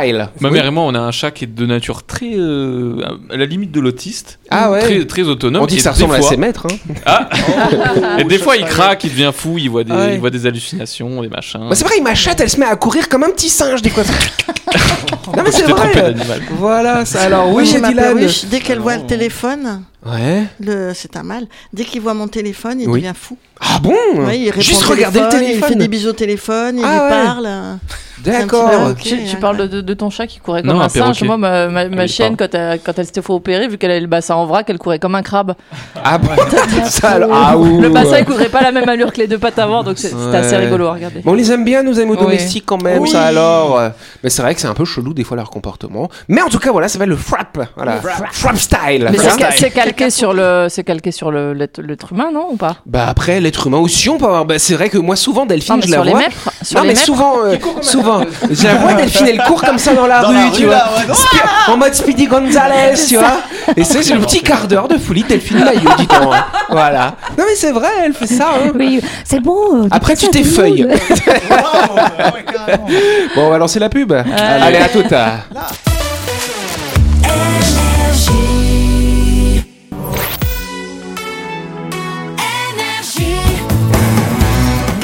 style. 0.00 0.28
Ma 0.40 0.50
mère 0.50 0.66
et 0.66 0.70
moi, 0.70 0.84
on 0.84 0.94
a 0.94 1.00
un 1.00 1.10
chat 1.10 1.30
qui 1.30 1.44
est 1.44 1.48
de 1.54 1.66
nature 1.66 2.04
très 2.04 2.32
euh, 2.36 3.00
à 3.30 3.36
la 3.36 3.44
limite 3.44 3.70
de 3.72 3.80
l'autiste, 3.80 4.38
Ah 4.50 4.70
ouais. 4.70 4.80
très 4.80 5.04
très 5.06 5.22
autonome. 5.22 5.62
On 5.62 5.66
dit 5.66 5.74
et 5.74 5.76
que 5.78 5.82
ça 5.82 5.90
des 5.90 5.94
ressemble 5.96 6.14
à 6.14 6.18
fois- 6.20 6.28
ses 6.30 6.36
maîtres. 6.36 6.66
Hein. 6.70 6.94
Ah 7.06 7.28
Et 8.18 8.24
des 8.24 8.38
fois, 8.38 8.56
il 8.56 8.64
craque, 8.64 9.04
il 9.04 9.10
devient 9.10 9.32
fou, 9.34 9.56
il 9.58 9.68
voit 9.70 9.84
des, 9.84 9.92
ouais. 9.92 10.14
il 10.14 10.20
voit 10.20 10.30
des 10.30 10.46
hallucinations, 10.46 11.22
des 11.22 11.28
machins. 11.28 11.60
Bah, 11.68 11.74
c'est 11.74 11.84
vrai, 11.86 12.00
ma 12.00 12.14
chatte, 12.14 12.40
elle 12.40 12.50
se 12.50 12.58
met 12.58 12.66
à 12.66 12.76
courir 12.76 13.08
comme 13.08 13.24
un 13.24 13.30
petit 13.30 13.48
singe 13.48 13.82
des 13.82 13.90
fois. 13.90 14.04
non 15.36 15.42
mais 15.42 15.52
c'est 15.52 15.64
vrai. 15.64 16.14
Voilà, 16.52 17.04
ça 17.04 17.22
alors. 17.22 17.52
Oui, 17.52 17.66
j'ai 17.66 17.80
dès 18.48 18.60
qu'elle 18.60 18.78
voit 18.80 18.96
le 18.96 19.06
téléphone, 19.06 19.82
Ouais. 20.06 20.44
le... 20.60 20.92
c'est 20.94 21.16
un 21.16 21.22
mal. 21.22 21.46
Dès 21.72 21.84
qu'il 21.84 22.00
voit 22.00 22.14
mon 22.14 22.28
téléphone, 22.28 22.80
il 22.80 22.88
Oui. 22.88 23.00
devient 23.00 23.14
fou. 23.18 23.36
Ah 23.60 23.78
bon 23.82 23.92
Ouais, 24.16 24.38
il 24.38 24.52
Juste 24.62 24.82
regarder 24.84 25.20
le 25.20 25.28
téléphone, 25.28 25.56
Il 25.56 25.64
fait 25.64 25.74
des 25.76 25.88
bisous 25.88 26.10
au 26.10 26.12
téléphone, 26.12 26.78
il 26.78 26.84
Ah 26.84 26.92
lui 26.94 27.00
ouais. 27.00 27.24
parle. 27.24 27.48
D'accord. 28.24 28.94
Tu, 29.00 29.16
parles 29.40 29.68
de, 29.68 29.94
ton 29.94 30.10
chat 30.10 30.26
qui 30.26 30.40
courait 30.40 30.62
Non, 30.62 30.72
comme 30.72 30.82
un, 30.82 30.84
un 30.86 30.88
singe. 30.88 31.22
Moi, 31.22 31.36
ma, 31.36 31.68
ma, 31.68 31.88
ma 31.88 32.06
chienne, 32.08 32.36
quand 32.36 32.52
elle, 32.52 32.80
quand 32.80 32.98
elle 32.98 33.06
s'était 33.06 33.22
fait 33.22 33.32
opérer, 33.32 33.68
vu 33.68 33.78
qu'elle 33.78 33.92
avait 33.92 34.00
le 34.00 34.08
bassin 34.08 34.34
en 34.34 34.44
vrac, 34.44 34.66
elle 34.68 34.78
courait 34.78 34.98
comme 34.98 35.14
un 35.14 35.22
crabe. 35.22 35.54
Ah 36.02 36.18
bon. 36.18 36.28
Ah 37.30 37.56
ouh. 37.56 37.80
Le 37.80 37.88
bassin, 37.90 38.18
il 38.18 38.24
courait 38.24 38.48
pas 38.48 38.60
la 38.62 38.72
même 38.72 38.88
allure 38.88 39.12
que 39.12 39.18
les 39.18 39.28
deux 39.28 39.38
pattes 39.38 39.58
avant, 39.60 39.84
donc 39.84 39.98
c'est- 39.98 40.08
c'était 40.08 40.36
assez 40.38 40.56
rigolo 40.56 40.86
à 40.88 40.94
regarder. 40.94 41.20
Bon, 41.20 41.30
on 41.32 41.34
les 41.34 41.52
aime 41.52 41.64
bien, 41.64 41.82
nos 41.84 41.98
animaux 41.98 42.16
domestiques 42.16 42.64
quand 42.66 42.82
même, 42.82 43.02
Oui. 43.02 43.08
ça 43.08 43.22
alors. 43.24 43.80
Mais 44.24 44.30
c'est 44.30 44.42
vrai 44.42 44.54
que 44.54 44.60
c'est 44.60 44.66
un 44.66 44.74
peu 44.74 44.84
chelou 44.84 45.14
des 45.14 45.24
fois 45.24 45.36
leur 45.36 45.50
comportement. 45.50 46.08
Mais 46.28 46.42
en 46.42 46.48
tout 46.48 46.58
cas, 46.58 46.72
voilà, 46.72 46.88
ça 46.88 46.94
s'appelle 46.94 47.08
le 47.10 47.16
frap. 47.16 47.56
Voilà. 47.76 48.00
Frap 48.32 48.56
style. 48.56 49.08
Mais 49.12 49.16
c'est 49.18 49.38
ca- 49.38 49.50
c'est 49.52 49.70
calqué 49.70 50.10
sur 50.10 50.32
le, 50.32 50.66
c'est 50.68 50.82
calqué 50.84 51.12
sur 51.12 51.30
le 51.30 51.52
l'être 51.52 51.80
l'être 51.80 52.12
humain, 52.12 52.30
non 52.32 52.48
ou 52.50 52.56
pas? 52.56 52.78
Bah 52.86 53.06
après, 53.08 53.40
l'être 53.48 53.66
humain 53.66 53.78
aussi, 53.78 54.08
on 54.10 54.18
peut 54.18 54.24
avoir. 54.26 54.44
Bah, 54.44 54.58
c'est 54.58 54.74
vrai 54.74 54.88
que 54.90 54.98
moi, 54.98 55.16
souvent, 55.16 55.46
Delphine, 55.46 55.76
Non, 55.76 55.80
je 55.84 55.90
la 55.90 56.02
les 56.04 56.10
vois. 56.10 56.20
sur 56.62 56.76
non, 56.76 56.82
les 56.82 56.88
mais 56.88 56.94
mètres. 56.94 57.04
souvent, 57.04 57.34
euh, 57.44 57.56
souvent, 57.82 58.20
je 58.50 58.64
la 58.64 58.74
vois, 58.74 58.92
Delphine, 58.94 59.26
elle 59.28 59.42
court 59.42 59.62
comme 59.62 59.78
ça 59.78 59.94
dans 59.94 60.06
la 60.06 60.20
Dans 60.20 60.28
rue, 60.28 60.34
la 60.34 60.50
tu 60.50 60.60
rue, 60.62 60.66
vois. 60.66 60.74
là, 60.76 60.90
ouais. 61.08 61.14
Spi- 61.14 61.38
en 61.72 61.76
mode 61.76 61.94
Speedy 61.94 62.26
Gonzales, 62.26 62.96
tu 63.08 63.16
vois. 63.16 63.40
Et 63.76 63.84
c'est 63.84 64.02
c'est 64.02 64.14
le 64.14 64.20
petit 64.20 64.42
quart 64.42 64.66
d'heure 64.68 64.88
de 64.88 64.98
folie 64.98 65.22
de 65.22 65.28
Delphine 65.28 65.64
Maillot, 65.64 65.90
dis 65.98 66.06
donc. 66.06 66.32
hein. 66.34 66.44
Voilà. 66.70 67.14
Non, 67.36 67.44
mais 67.46 67.54
c'est 67.56 67.72
vrai, 67.72 67.88
elle 68.04 68.12
fait 68.14 68.26
ça. 68.26 68.48
hein. 68.54 68.70
Oui, 68.78 69.00
c'est 69.24 69.40
bon. 69.40 69.84
euh, 69.84 69.88
Après, 69.90 70.14
tu 70.16 70.28
t'effeuilles. 70.28 70.86
Bon, 73.34 73.46
on 73.46 73.50
va 73.50 73.58
lancer 73.58 73.78
la 73.78 73.88
pub. 73.88 74.12
Allez, 74.12 74.78
à 74.78 74.88
tout 74.88 75.04
à. 75.10 75.97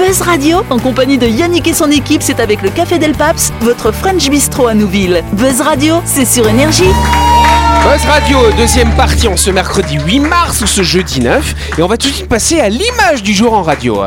Buzz 0.07 0.21
Radio, 0.21 0.59
en 0.69 0.79
compagnie 0.79 1.17
de 1.17 1.27
Yannick 1.27 1.67
et 1.67 1.73
son 1.73 1.91
équipe, 1.91 2.23
c'est 2.23 2.39
avec 2.39 2.61
le 2.61 2.69
Café 2.69 2.99
Del 2.99 3.13
Paps, 3.13 3.55
votre 3.63 3.91
French 3.91 4.29
Bistro 4.29 4.67
à 4.67 4.75
Nouville. 4.75 5.25
Buzz 5.33 5.63
Radio, 5.63 6.03
c'est 6.05 6.27
sur 6.27 6.47
Énergie. 6.47 6.85
Buzz 6.85 8.05
Radio, 8.07 8.39
deuxième 8.59 8.95
partie 8.97 9.29
en 9.29 9.39
ce 9.39 9.51
mercredi 9.51 9.99
8 10.05 10.21
mars 10.21 10.61
ou 10.61 10.67
ce 10.67 10.83
jeudi 10.83 11.21
9. 11.21 11.55
Et 11.79 11.83
on 11.83 11.87
va 11.87 11.97
tout 11.97 12.09
de 12.09 12.13
suite 12.13 12.29
passer 12.29 12.61
à 12.61 12.69
l'image 12.69 13.23
du 13.23 13.33
jour 13.33 13.55
en 13.55 13.63
radio. 13.63 14.03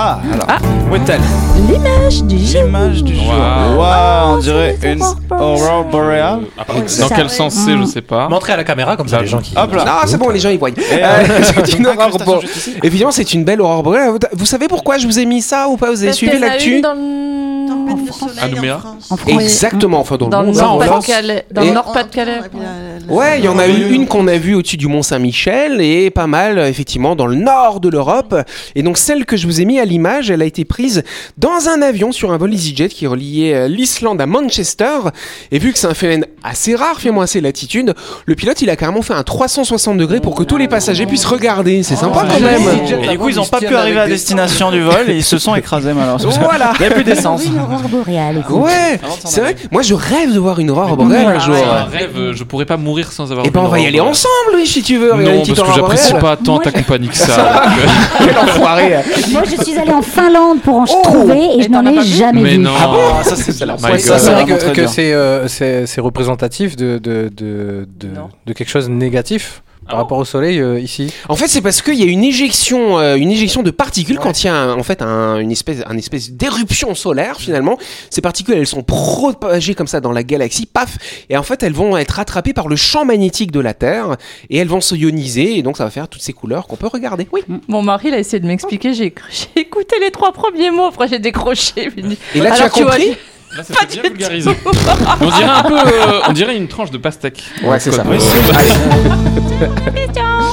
Ah, 0.00 0.20
alors. 0.32 0.46
Où 0.90 0.94
est-elle 0.94 1.20
L'image 1.68 2.22
du 2.22 2.38
jour. 2.38 2.62
L'image 2.62 3.02
du 3.02 3.16
jour. 3.16 3.28
Waouh. 3.28 3.78
Waouh, 3.80 4.34
on 4.36 4.38
dirait 4.38 4.78
une 4.84 5.02
aurore 5.30 5.84
boréale. 5.90 6.40
Ça- 6.86 7.08
dans 7.08 7.16
quel 7.16 7.28
sens 7.28 7.54
c'est, 7.54 7.76
je 7.76 7.84
sais 7.84 8.00
pas. 8.00 8.28
Montrez 8.28 8.52
à 8.52 8.56
la 8.58 8.62
caméra 8.64 8.96
comme 8.96 9.08
ça 9.08 9.20
les 9.20 9.26
gens 9.26 9.40
qui. 9.40 9.54
Hop 9.58 9.74
là. 9.74 9.84
Non, 9.84 9.92
c'est 10.06 10.16
bon, 10.16 10.30
les 10.30 10.38
gens 10.38 10.50
ils 10.50 10.58
voient. 10.58 10.68
Euh, 10.70 10.72
euh, 10.92 11.40
c'est 11.66 11.78
une 11.78 11.86
aurore. 11.88 12.42
Évidemment, 12.84 13.10
c'est 13.10 13.34
une 13.34 13.42
belle 13.42 13.60
aurore 13.60 13.82
boréale. 13.82 14.12
Vous- 14.32 14.46
savez 14.46 14.68
pourquoi 14.68 14.98
je 14.98 15.06
vous 15.08 15.18
ai 15.18 15.26
mis 15.26 15.42
ça 15.42 15.68
ou 15.68 15.76
pas? 15.76 15.90
Vous 15.90 16.02
avez 16.02 16.12
suivi 16.12 16.38
l'actu 16.38 16.80
dans 16.80 16.94
France. 18.12 18.30
À 18.40 18.48
Nouméa 18.48 18.76
en 18.76 18.80
France. 18.80 19.06
En 19.10 19.16
France. 19.16 19.42
Exactement, 19.42 20.00
enfin 20.00 20.16
dans, 20.16 20.28
Dans 20.28 20.42
le 20.42 20.48
le 20.48 20.52
monde. 20.52 20.60
en 20.62 20.80
France. 20.80 21.08
Nord-Pas-de-Calais. 21.08 21.44
Dans 21.50 21.62
le 21.62 21.70
Nord-Pas-de-Calais. 21.70 22.40
Ouais, 23.08 23.38
il 23.38 23.44
y 23.44 23.48
en 23.48 23.58
a 23.58 23.66
eu 23.66 23.92
une 23.92 24.06
qu'on 24.06 24.26
a 24.28 24.36
vue 24.36 24.54
au-dessus 24.54 24.76
du 24.76 24.86
Mont 24.86 25.02
Saint-Michel 25.02 25.80
et 25.80 26.10
pas 26.10 26.26
mal 26.26 26.58
effectivement 26.58 27.16
dans 27.16 27.26
le 27.26 27.36
nord 27.36 27.80
de 27.80 27.88
l'Europe. 27.88 28.34
Et 28.74 28.82
donc 28.82 28.98
celle 28.98 29.24
que 29.24 29.36
je 29.36 29.46
vous 29.46 29.60
ai 29.60 29.64
mis 29.64 29.78
à 29.80 29.84
l'image, 29.84 30.30
elle 30.30 30.42
a 30.42 30.44
été 30.44 30.64
prise 30.64 31.02
dans 31.38 31.68
un 31.68 31.82
avion 31.82 32.12
sur 32.12 32.32
un 32.32 32.36
vol 32.36 32.52
EasyJet 32.52 32.88
qui 32.88 33.06
reliait 33.06 33.54
euh, 33.54 33.68
l'Islande 33.68 34.20
à 34.20 34.26
Manchester. 34.26 34.98
Et 35.52 35.58
vu 35.58 35.72
que 35.72 35.78
c'est 35.78 35.86
un 35.86 35.94
phénomène 35.94 36.26
assez 36.42 36.74
rare, 36.74 36.98
finalement 36.98 37.22
assez 37.22 37.40
latitude, 37.40 37.94
le 38.26 38.34
pilote 38.34 38.60
il 38.62 38.70
a 38.70 38.76
carrément 38.76 39.02
fait 39.02 39.14
un 39.14 39.22
360 39.22 39.96
degrés 39.98 40.20
pour 40.20 40.34
que 40.34 40.42
tous 40.42 40.56
les 40.56 40.68
passagers 40.68 41.06
puissent 41.06 41.24
regarder. 41.24 41.82
C'est 41.82 41.96
sympa 41.96 42.26
quand 42.28 42.40
même. 42.40 42.62
Et 43.02 43.08
du 43.08 43.18
coup, 43.18 43.28
ils 43.28 43.36
n'ont 43.36 43.46
pas 43.46 43.60
pu 43.60 43.74
arriver 43.74 44.00
à 44.00 44.06
destination 44.06 44.70
du 44.70 44.80
vol 44.82 45.08
et 45.08 45.16
ils 45.16 45.24
se 45.24 45.38
sont 45.38 45.54
écrasés 45.56 45.92
malheureusement. 45.94 46.32
Voilà. 46.40 46.72
Il 46.78 46.80
n'y 46.82 46.86
a 46.86 46.90
plus 46.90 47.04
d'essence. 47.04 47.42
Boréale. 47.98 48.38
écoute. 48.38 48.56
Ouais, 48.56 48.98
Avant 49.02 49.16
de 49.16 49.20
s'en 49.20 49.28
c'est 49.28 49.40
vrai. 49.40 49.56
Moi, 49.70 49.82
je 49.82 49.94
rêve 49.94 50.32
de 50.34 50.38
voir 50.38 50.58
une 50.58 50.70
aurore 50.70 50.96
boréale 50.96 51.36
un 51.36 51.38
jour. 51.38 51.54
C'est 51.56 51.64
un 51.64 51.84
rêve, 51.84 52.10
euh, 52.16 52.32
je 52.34 52.44
pourrais 52.44 52.64
pas 52.64 52.76
mourir 52.76 53.12
sans 53.12 53.30
avoir 53.30 53.46
Et 53.46 53.50
ben, 53.50 53.60
on 53.60 53.68
va 53.68 53.78
y 53.80 53.86
aller 53.86 54.00
ensemble, 54.00 54.30
oui, 54.54 54.66
si 54.66 54.82
tu 54.82 54.96
veux. 54.98 55.12
regarder 55.12 55.24
une 55.30 55.36
Non, 55.36 55.40
petite 55.42 55.56
parce 55.56 55.68
que 55.68 55.78
aurore 55.80 55.90
j'apprécie 55.90 56.12
boréale. 56.12 56.36
pas 56.38 56.42
tant 56.44 56.54
Moi, 56.54 56.64
ta 56.64 56.70
je- 56.70 56.74
compagnie 56.76 57.08
que 57.08 57.16
ça. 57.16 57.62
Quel 58.18 58.38
enfoiré. 58.38 58.94
Moi, 59.32 59.42
je 59.44 59.62
suis 59.62 59.78
allée 59.78 59.92
en 59.92 60.02
Finlande 60.02 60.60
pour 60.60 60.76
en 60.76 60.84
Oh 60.88 61.00
trouver 61.02 61.38
et 61.56 61.58
Et 61.58 61.62
je 61.62 61.68
n'en 61.68 61.84
as 61.86 61.90
ai 61.92 61.94
pas 61.96 62.02
vu 62.02 62.08
jamais 62.08 62.40
Mais 62.42 62.50
vu. 62.50 62.58
non. 62.58 62.70
Ah, 62.78 63.22
ça 63.24 63.36
c'est 63.36 63.64
la 63.64 63.74
My 63.76 63.82
Ouais, 63.84 63.90
God. 63.92 64.00
ça, 64.00 64.18
c'est 64.18 64.30
vrai 64.30 64.44
que, 64.44 64.86
c'est 64.86 65.12
euh, 65.12 65.48
c'est- 65.48 65.86
c'est 65.86 66.00
représentatif 66.00 66.76
de, 66.76 66.98
de, 66.98 67.30
de, 67.36 67.86
de, 67.98 68.08
Non. 68.08 68.28
de 68.46 68.52
quelque 68.52 68.68
chose 68.70 68.86
de 68.88 68.92
négatif 68.92 69.62
par 69.88 69.96
Ah 69.96 70.02
rapport 70.02 70.18
au 70.18 70.24
soleil 70.24 70.60
euh, 70.60 70.78
ici. 70.78 71.12
En 71.28 71.34
fait, 71.36 71.48
c'est 71.48 71.60
parce 71.62 71.82
qu'il 71.82 71.94
y 71.94 72.02
a 72.02 72.06
une 72.06 72.22
éjection, 72.24 72.98
euh, 72.98 73.16
une 73.16 73.30
éjection 73.30 73.62
de 73.62 73.70
particules 73.70 74.18
quand 74.18 74.42
il 74.42 74.46
y 74.46 74.50
a 74.50 74.54
un- 74.54 74.78
en 74.78 74.82
fait 74.82 75.02
un- 75.02 75.38
une 75.38 75.50
espèce, 75.50 75.78
un 75.86 75.96
espèce 75.96 76.30
d'éruption 76.32 76.94
solaire 76.94 77.38
finalement. 77.40 77.78
Ces 78.10 78.20
particules, 78.20 78.54
elles 78.54 78.66
sont 78.66 78.82
propagées 78.82 79.74
comme 79.74 79.86
ça 79.86 80.00
dans 80.00 80.12
la 80.12 80.22
galaxie, 80.22 80.66
paf, 80.66 80.96
et 81.30 81.36
en 81.36 81.42
fait, 81.42 81.62
elles 81.62 81.72
vont 81.72 81.96
être 81.96 82.18
attrapées 82.20 82.52
par 82.52 82.68
le 82.68 82.76
champ 82.76 83.04
magnétique 83.04 83.50
de 83.50 83.60
la 83.60 83.74
Terre 83.74 84.16
et 84.50 84.58
elles 84.58 84.68
vont 84.68 84.80
se 84.80 84.94
ioniser 84.94 85.56
et 85.58 85.62
donc 85.62 85.76
ça 85.76 85.84
va 85.84 85.90
faire 85.90 86.08
toutes 86.08 86.22
ces 86.22 86.32
couleurs 86.32 86.66
qu'on 86.66 86.76
peut 86.76 86.86
regarder. 86.86 87.26
Oui. 87.32 87.40
Mon 87.68 87.82
mari 87.82 88.08
il 88.08 88.14
a 88.14 88.18
essayé 88.18 88.40
de 88.40 88.46
m'expliquer, 88.46 88.92
j'ai 88.94 89.14
j'ai 89.54 89.60
écouté 89.62 89.96
les 90.00 90.10
trois 90.10 90.32
premiers 90.32 90.70
mots, 90.70 90.84
après 90.86 91.08
j'ai 91.08 91.18
décroché. 91.18 91.90
Et 92.34 92.40
là, 92.40 92.50
tu 92.52 92.62
as 92.62 92.70
tu 92.70 92.82
vois, 92.82 92.92
compris 92.92 93.16
Là, 93.56 93.62
ça 93.64 93.74
fait 93.74 93.86
bien 93.86 94.02
vulgarisé. 94.02 94.50
On 95.20 95.26
dirait 95.26 95.44
un 95.44 95.62
peu, 95.62 95.78
euh, 95.78 96.20
on 96.28 96.32
dirait 96.32 96.56
une 96.56 96.68
tranche 96.68 96.90
de 96.90 96.98
pastèque. 96.98 97.42
Ouais, 97.64 97.80
c'est 97.80 97.90
ça. 97.92 98.04
De 98.04 98.08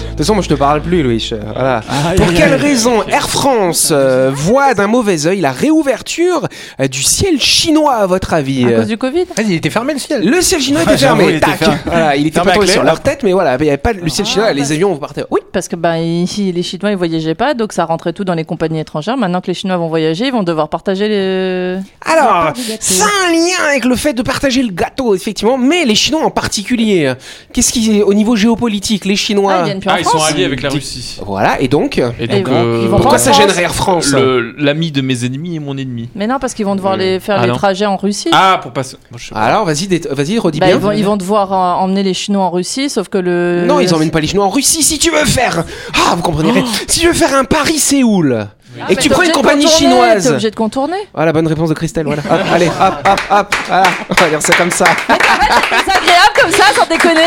toute 0.09 0.17
façon, 0.19 0.33
moi 0.35 0.43
je 0.43 0.49
te 0.49 0.53
parle 0.53 0.81
plus, 0.81 1.03
Louis. 1.03 1.29
Euh, 1.33 1.39
Voilà. 1.53 1.81
Pour 2.15 2.33
quelle 2.33 2.53
raison 2.55 3.03
Air 3.03 3.29
France 3.29 3.89
euh, 3.91 4.31
voit 4.33 4.73
d'un 4.73 4.87
mauvais 4.87 5.27
œil 5.27 5.41
la 5.41 5.51
réouverture 5.51 6.47
euh, 6.79 6.87
du 6.87 7.03
ciel 7.03 7.39
chinois, 7.39 7.95
à 7.95 8.05
votre 8.07 8.33
avis 8.33 8.65
À 8.65 8.77
cause 8.77 8.87
du 8.87 8.97
Covid 8.97 9.25
Ah, 9.37 9.41
il 9.41 9.51
était 9.53 9.69
fermé 9.69 9.93
le 9.93 9.99
ciel. 9.99 10.23
Le 10.27 10.41
ciel 10.41 10.61
chinois 10.61 10.81
était 10.83 10.93
Ah, 10.93 10.97
fermé. 10.97 11.25
il 11.25 11.35
était 11.35 11.45
Tac. 11.45 11.57
fermé. 11.57 11.77
Voilà, 11.85 12.15
il 12.15 12.27
était 12.27 12.39
pas 12.41 12.51
tombé 12.53 12.67
sur 12.67 12.83
leur 12.83 13.01
tête, 13.01 13.23
mais 13.23 13.33
voilà, 13.33 13.55
il 13.59 13.61
n'y 13.63 13.67
avait 13.67 13.77
pas 13.77 13.91
le 13.93 14.07
ciel 14.09 14.25
Ah, 14.27 14.31
chinois, 14.31 14.53
les 14.53 14.61
bah- 14.61 14.71
avions 14.71 14.95
partaient. 14.97 15.25
Oui. 15.29 15.41
Parce 15.51 15.67
que 15.67 15.75
bah, 15.75 15.99
ici, 15.99 16.51
les 16.51 16.63
Chinois, 16.63 16.91
ils 16.91 16.97
voyageaient 16.97 17.35
pas, 17.35 17.53
donc 17.53 17.73
ça 17.73 17.83
rentrait 17.85 18.13
tout 18.13 18.23
dans 18.23 18.33
les 18.35 18.45
compagnies 18.45 18.79
étrangères. 18.79 19.17
Maintenant 19.17 19.41
que 19.41 19.47
les 19.47 19.53
Chinois 19.53 19.77
vont 19.77 19.87
voyager, 19.89 20.27
ils 20.27 20.31
vont 20.33 20.43
devoir 20.43 20.69
partager 20.69 21.07
les... 21.09 21.77
Alors, 22.05 22.53
a 23.01 23.27
un 23.27 23.31
lien 23.31 23.69
avec 23.69 23.85
le 23.85 23.95
fait 23.95 24.13
de 24.13 24.21
partager 24.21 24.61
le 24.63 24.71
gâteau, 24.71 25.15
effectivement, 25.15 25.57
mais 25.57 25.85
les 25.85 25.95
Chinois 25.95 26.23
en 26.23 26.29
particulier. 26.31 27.13
Qu'est-ce 27.53 27.71
qui, 27.73 28.01
au 28.01 28.13
niveau 28.13 28.35
géopolitique, 28.35 29.05
les 29.05 29.13
Ah, 29.13 29.17
Chinois. 29.17 29.63
ils 29.67 29.79
Ah, 29.87 29.99
ils 29.99 30.03
sont 30.03 30.11
France. 30.11 30.29
alliés 30.31 30.45
avec 30.45 30.61
la 30.61 30.69
Russie. 30.69 31.17
Voilà, 31.25 31.59
et 31.61 31.67
donc, 31.67 31.97
Et 31.97 32.23
Et 32.23 32.27
donc, 32.27 32.37
ils 32.39 32.43
vont- 32.45 32.53
euh, 32.53 32.89
pourquoi 32.89 33.17
ça 33.17 33.31
gênerait 33.31 33.63
Air 33.63 33.73
France 33.75 34.13
l'ami 34.57 34.91
de 34.91 35.01
mes 35.01 35.25
ennemis 35.25 35.55
est 35.55 35.59
mon 35.59 35.77
ennemi. 35.77 36.09
Mais 36.15 36.27
non, 36.27 36.37
parce 36.39 36.53
qu'ils 36.53 36.65
vont 36.65 36.75
devoir 36.75 36.97
les 36.97 37.19
faire 37.19 37.39
Ah 37.41 37.47
les 37.47 37.53
trajets 37.53 37.85
en 37.85 37.95
Russie. 37.97 38.29
Ah, 38.31 38.59
pour 38.61 38.71
passer. 38.73 38.97
Je 39.15 39.25
sais 39.27 39.33
pas. 39.33 39.39
Alors, 39.41 39.65
vas-y, 39.65 39.87
vas-y, 40.11 40.37
redis 40.39 40.59
Bah, 40.59 40.67
bien. 40.67 40.75
ils, 40.75 40.81
vont, 40.81 40.91
ils 40.91 41.05
vont 41.05 41.17
devoir 41.17 41.51
euh, 41.53 41.83
emmener 41.83 42.03
les 42.03 42.13
Chinois 42.13 42.43
en 42.45 42.49
Russie, 42.51 42.89
sauf 42.89 43.09
que 43.09 43.17
le. 43.17 43.65
Non, 43.67 43.79
ils 43.79 43.93
emmènent 43.93 44.11
pas 44.11 44.19
les 44.19 44.27
Chinois 44.27 44.45
en 44.45 44.49
Russie. 44.49 44.83
Si 44.83 44.99
tu 44.99 45.09
veux 45.11 45.25
faire, 45.25 45.63
ah, 45.93 46.15
vous 46.15 46.21
comprenez 46.21 46.51
rien. 46.51 46.65
Si 46.87 46.99
tu 46.99 47.07
veux 47.07 47.13
faire 47.13 47.33
un 47.35 47.43
Paris-Séoul 47.45 48.47
Ah, 48.81 48.85
et 48.89 48.95
que 48.95 48.99
mais 48.99 49.03
tu 49.03 49.09
prends 49.09 49.23
une 49.23 49.31
compagnie 49.31 49.67
chinoise. 49.67 50.23
T'es 50.23 50.29
obligé 50.29 50.51
de 50.51 50.55
contourner. 50.55 50.97
Voilà, 51.13 51.31
bonne 51.33 51.47
réponse 51.47 51.69
de 51.69 51.73
Christelle. 51.73 52.05
Voilà. 52.05 52.21
Hop, 52.29 52.39
allez, 52.53 52.67
hop, 52.67 52.93
hop, 53.05 53.21
hop. 53.31 53.55
Voilà, 53.67 53.83
on 54.09 54.13
va 54.13 54.29
dire 54.29 54.41
ça 54.41 54.53
comme 54.55 54.71
ça. 54.71 54.85
C'est 55.07 55.91
agréable 55.91 56.33
comme 56.41 56.51
ça, 56.51 56.65
sans 56.75 56.85
déconner. 56.87 57.21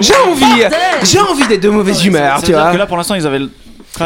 J'ai 0.00 0.14
envie, 0.16 0.64
j'ai 1.02 1.20
envie 1.20 1.46
d'être 1.46 1.62
de 1.62 1.68
mauvaise 1.68 2.04
humeur, 2.04 2.42
tu 2.42 2.52
vois. 2.52 2.72
que 2.72 2.76
là 2.76 2.86
pour 2.86 2.96
l'instant 2.96 3.14
ils 3.14 3.26
avaient 3.26 3.40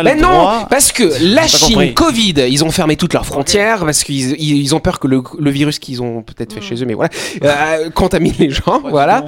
Mais 0.04 0.14
le 0.14 0.22
non, 0.22 0.66
parce 0.70 0.92
que 0.92 1.04
la 1.34 1.46
Chine, 1.46 1.68
compris. 1.74 1.94
Covid, 1.94 2.34
ils 2.48 2.64
ont 2.64 2.70
fermé 2.70 2.96
toutes 2.96 3.12
leurs 3.12 3.26
frontières 3.26 3.84
parce 3.84 4.04
qu'ils 4.04 4.32
ils, 4.40 4.56
ils 4.56 4.74
ont 4.74 4.80
peur 4.80 4.98
que 4.98 5.06
le, 5.06 5.22
le 5.38 5.50
virus 5.50 5.78
qu'ils 5.78 6.02
ont 6.02 6.22
peut-être 6.22 6.54
fait 6.54 6.60
chez 6.62 6.82
eux, 6.82 6.86
mais 6.86 6.94
voilà, 6.94 7.10
euh, 7.44 7.90
contamine 7.94 8.34
les 8.38 8.50
gens, 8.50 8.82
voilà. 8.88 9.24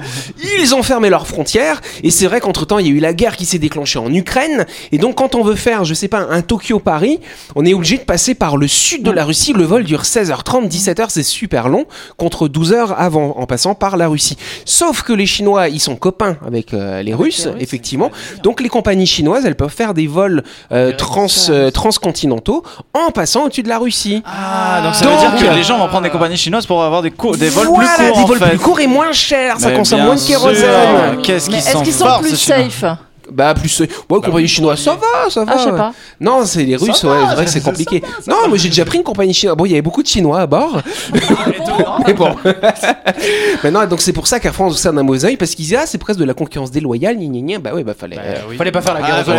Ils 0.59 0.73
ont 0.73 0.83
fermé 0.83 1.09
leurs 1.09 1.27
frontières 1.27 1.81
et 2.03 2.09
c'est 2.09 2.25
vrai 2.25 2.39
qu'entre 2.39 2.65
temps 2.65 2.79
il 2.79 2.87
y 2.87 2.89
a 2.89 2.93
eu 2.93 2.99
la 2.99 3.13
guerre 3.13 3.35
qui 3.35 3.45
s'est 3.45 3.59
déclenchée 3.59 3.99
en 3.99 4.11
Ukraine 4.13 4.65
et 4.91 4.97
donc 4.97 5.15
quand 5.15 5.35
on 5.35 5.43
veut 5.43 5.55
faire, 5.55 5.83
je 5.83 5.93
sais 5.93 6.07
pas, 6.07 6.25
un 6.29 6.41
Tokyo-Paris, 6.41 7.19
on 7.55 7.65
est 7.65 7.73
obligé 7.73 7.97
de 7.97 8.03
passer 8.03 8.33
par 8.33 8.57
le 8.57 8.67
sud 8.67 9.03
de 9.03 9.11
la 9.11 9.25
Russie. 9.25 9.53
Le 9.53 9.63
vol 9.63 9.83
dure 9.83 10.03
16h30, 10.03 10.69
17h, 10.69 11.07
c'est 11.09 11.23
super 11.23 11.69
long, 11.69 11.85
contre 12.17 12.47
12h 12.47 12.93
avant, 12.95 13.35
en 13.37 13.45
passant 13.45 13.75
par 13.75 13.97
la 13.97 14.07
Russie. 14.07 14.37
Sauf 14.65 15.03
que 15.03 15.13
les 15.13 15.25
Chinois, 15.25 15.69
ils 15.69 15.79
sont 15.79 15.95
copains 15.95 16.37
avec 16.45 16.73
euh, 16.73 17.01
les 17.01 17.13
Russes, 17.13 17.49
effectivement. 17.59 18.11
Donc 18.43 18.61
les 18.61 18.69
compagnies 18.69 19.07
chinoises, 19.07 19.45
elles 19.45 19.55
peuvent 19.55 19.69
faire 19.73 19.93
des 19.93 20.07
vols 20.07 20.43
euh, 20.71 20.91
trans, 20.93 21.27
euh, 21.49 21.71
transcontinentaux 21.71 22.63
en 22.93 23.11
passant 23.11 23.45
au-dessus 23.45 23.63
de 23.63 23.69
la 23.69 23.77
Russie. 23.77 24.23
Ah, 24.25 24.81
donc 24.83 24.95
ça 24.95 25.05
Donc, 25.05 25.13
veut 25.15 25.37
dire 25.37 25.49
que 25.49 25.53
les 25.55 25.63
gens 25.63 25.77
vont 25.77 25.87
prendre 25.87 26.03
des 26.03 26.09
compagnies 26.09 26.37
chinoises 26.37 26.65
pour 26.65 26.83
avoir 26.83 27.01
des, 27.01 27.11
cours- 27.11 27.37
des 27.37 27.49
vols 27.49 27.67
Voilà, 27.67 27.89
plus 27.95 28.05
courts 28.07 28.15
des 28.17 28.23
en 28.23 28.25
vols 28.27 28.39
fait. 28.39 28.49
plus 28.49 28.59
courts 28.59 28.79
et 28.79 28.87
moins 28.87 29.11
chers, 29.11 29.59
ça 29.59 29.69
Mais 29.69 29.75
consomme 29.77 30.01
moins 30.03 30.15
de 30.15 30.19
kérosène. 30.21 31.21
Qu'est-ce 31.23 31.45
qu'ils 31.49 31.57
est-ce 31.59 31.71
sont 31.71 31.81
qu'ils 31.81 31.93
sont 31.93 32.05
forts, 32.05 32.19
plus 32.21 32.35
safe? 32.35 32.83
Bah 33.31 33.53
plus, 33.53 33.81
euh, 33.81 33.87
ouais, 34.09 34.21
compagnie 34.21 34.47
chinoise, 34.47 34.79
ça 34.79 34.91
va, 34.95 35.29
ça 35.29 35.43
va. 35.43 35.53
Ah, 35.55 35.57
je 35.59 35.63
sais 35.63 35.71
pas. 35.71 35.93
Non, 36.19 36.45
c'est 36.45 36.63
les 36.63 36.75
Russes, 36.75 37.03
ouais, 37.03 37.09
c'est 37.29 37.35
vrai 37.35 37.45
que 37.45 37.51
c'est 37.51 37.61
compliqué. 37.63 38.03
Non, 38.27 38.47
moi 38.47 38.57
j'ai 38.57 38.69
déjà 38.69 38.85
pris 38.85 38.97
une 38.99 39.03
compagnie 39.03 39.33
chinoise. 39.33 39.57
Bon, 39.57 39.65
il 39.65 39.69
y 39.71 39.73
avait 39.73 39.81
beaucoup 39.81 40.03
de 40.03 40.07
Chinois 40.07 40.41
à 40.41 40.47
bord. 40.47 40.81
Mais 42.07 42.13
bon. 42.13 42.35
Maintenant, 43.63 43.85
donc 43.87 44.01
c'est 44.01 44.13
pour 44.13 44.27
ça 44.27 44.39
qu'Air 44.39 44.53
France 44.53 44.77
sert 44.77 44.93
d'un 44.93 45.03
mauvais 45.03 45.25
oeil, 45.25 45.37
parce 45.37 45.55
qu'ils 45.55 45.65
disent, 45.65 45.77
ah, 45.81 45.85
c'est 45.85 45.97
presque 45.97 46.19
de 46.19 46.25
la 46.25 46.33
concurrence 46.33 46.71
déloyale, 46.71 47.17
gna 47.17 47.27
gna 47.27 47.39
gna. 47.53 47.59
Bah 47.59 47.73
ouais, 47.73 47.83
bah 47.83 47.93
fallait. 47.97 48.17
euh, 48.19 48.57
Fallait 48.57 48.71
pas 48.71 48.81
faire 48.81 48.93
la 48.93 49.01
guerre. 49.01 49.15
Ah, 49.15 49.19
aux 49.19 49.29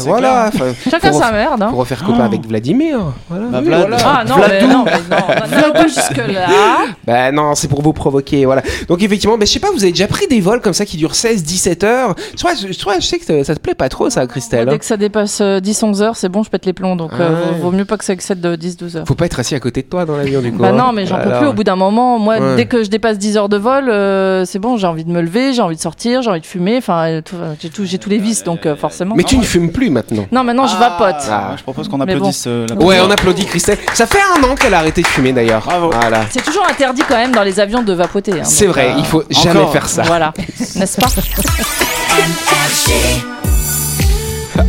autres. 0.00 0.04
voilà, 0.04 0.50
voilà. 0.54 0.74
Chacun 0.90 1.12
sa 1.12 1.32
merde. 1.32 1.62
Hein. 1.62 1.70
Faut 1.70 1.76
refaire 1.76 2.02
copain 2.04 2.24
avec 2.24 2.46
Vladimir. 2.46 2.98
Voilà. 3.28 3.46
Bah, 3.46 3.58
Oui, 3.60 3.66
Vlad. 3.68 3.80
voilà. 3.88 3.96
Ah 4.04 4.24
non, 4.24 4.34
mais 4.38 4.62
non, 4.66 4.84
mais 4.84 4.92
non, 4.92 5.16
non, 5.16 5.66
non, 5.68 5.72
pas 5.72 5.86
jusque-là. 5.88 6.46
Bah 7.06 7.32
non, 7.32 7.54
c'est 7.54 7.68
pour 7.68 7.82
vous 7.82 7.92
provoquer, 7.92 8.44
voilà. 8.44 8.62
Donc 8.88 9.02
effectivement, 9.02 9.36
bah, 9.36 9.44
je 9.46 9.52
sais 9.52 9.58
pas, 9.60 9.70
vous 9.70 9.82
avez 9.82 9.92
déjà 9.92 10.06
pris 10.06 10.26
des 10.26 10.40
vols 10.40 10.60
comme 10.60 10.72
ça 10.74 10.84
qui 10.86 10.96
durent 10.96 11.12
16-17 11.12 11.84
heures. 11.84 12.14
Soit, 12.36 12.54
je, 12.66 12.72
soit, 12.72 13.00
sais 13.14 13.18
que 13.36 13.42
ça, 13.44 13.54
te 13.54 13.60
plaît 13.60 13.74
pas 13.74 13.88
trop 13.88 14.10
ça, 14.10 14.26
Christelle. 14.26 14.66
Dès 14.68 14.74
hein. 14.74 14.78
que 14.78 14.84
ça 14.84 14.96
dépasse 14.96 15.40
10-11 15.40 16.02
heures, 16.02 16.16
c'est 16.16 16.28
bon, 16.28 16.42
je 16.42 16.50
pète 16.50 16.66
les 16.66 16.72
plombs. 16.72 16.96
Donc, 16.96 17.12
euh, 17.14 17.16
Ah 17.20 17.32
ouais. 17.32 17.58
vaut, 17.58 17.70
vaut 17.70 17.76
mieux 17.76 17.84
pas 17.84 17.96
que 17.96 18.04
ça 18.04 18.12
excède 18.12 18.40
de 18.40 18.56
10-12 18.56 18.96
heures. 18.96 19.06
Faut 19.06 19.14
pas 19.14 19.26
être 19.26 19.40
assis 19.40 19.54
à 19.54 19.60
côté 19.60 19.82
de 19.82 19.86
toi 19.86 20.04
dans 20.04 20.16
l'avion 20.16 20.40
du 20.40 20.52
coup. 20.52 20.58
Bah 20.58 20.68
hein. 20.68 20.72
non, 20.72 20.92
mais 20.92 21.06
j'en 21.06 21.16
peux 21.16 21.22
Alors. 21.28 21.38
plus 21.38 21.46
au 21.48 21.52
bout 21.52 21.64
d'un 21.64 21.76
moment. 21.76 22.18
Moi, 22.18 22.38
Ouais. 22.38 22.56
dès 22.56 22.66
que 22.66 22.82
je 22.82 22.90
dépasse 22.90 23.18
10 23.18 23.36
heures 23.36 23.48
de 23.48 23.56
vol, 23.56 23.88
euh, 23.88 24.44
c'est 24.44 24.58
bon, 24.58 24.76
j'ai 24.76 24.86
envie 24.86 25.04
de 25.04 25.10
me 25.10 25.20
lever, 25.20 25.52
j'ai 25.52 25.62
envie 25.62 25.76
de 25.76 25.80
sortir, 25.80 26.22
j'ai 26.22 26.30
envie 26.30 26.40
de 26.40 26.46
fumer. 26.46 26.76
Enfin, 26.78 27.06
euh, 27.08 27.20
tout- 27.22 27.36
j'ai 27.60 27.70
tout- 27.70 27.84
j'ai 27.84 27.98
tous 27.98 28.10
les 28.10 28.18
vices, 28.18 28.42
donc 28.44 28.66
euh, 28.66 28.74
forcément. 28.76 29.14
Mais 29.16 29.22
tu 29.24 29.36
ne 29.38 29.42
fumes 29.42 29.70
plus 29.72 29.90
maintenant. 29.90 30.26
Non, 30.32 30.42
maintenant 30.44 30.66
je 30.66 30.76
vapote. 30.76 31.16
Ah. 31.30 31.54
Je 31.56 31.62
propose 31.62 31.88
qu'on 31.88 32.00
applaudisse 32.00 32.44
euh, 32.46 32.66
la 32.68 32.76
Ouais, 32.76 32.98
on 33.00 33.10
applaudit 33.10 33.44
Christelle. 33.46 33.78
Ça 33.94 34.06
fait 34.06 34.18
un 34.36 34.42
an 34.48 34.54
qu'elle 34.54 34.74
a 34.74 34.78
arrêté 34.78 35.02
de 35.02 35.06
fumer 35.06 35.32
d'ailleurs. 35.32 35.62
Bravo. 35.64 35.90
Voilà. 35.92 36.22
C'est 36.30 36.42
toujours 36.44 36.66
interdit 36.68 37.02
quand 37.08 37.16
même 37.16 37.32
dans 37.32 37.42
les 37.42 37.60
avions 37.60 37.82
de 37.82 37.92
vapoter. 37.92 38.32
hein, 38.32 38.44
C'est 38.44 38.66
vrai, 38.66 38.88
euh, 38.90 38.98
il 38.98 39.04
faut 39.04 39.22
jamais 39.30 39.60
encore. 39.60 39.72
faire 39.72 39.88
ça. 39.88 40.02
Voilà, 40.02 40.32
n'est-ce 40.76 41.00
pas? 41.00 41.06
me. 43.04 43.53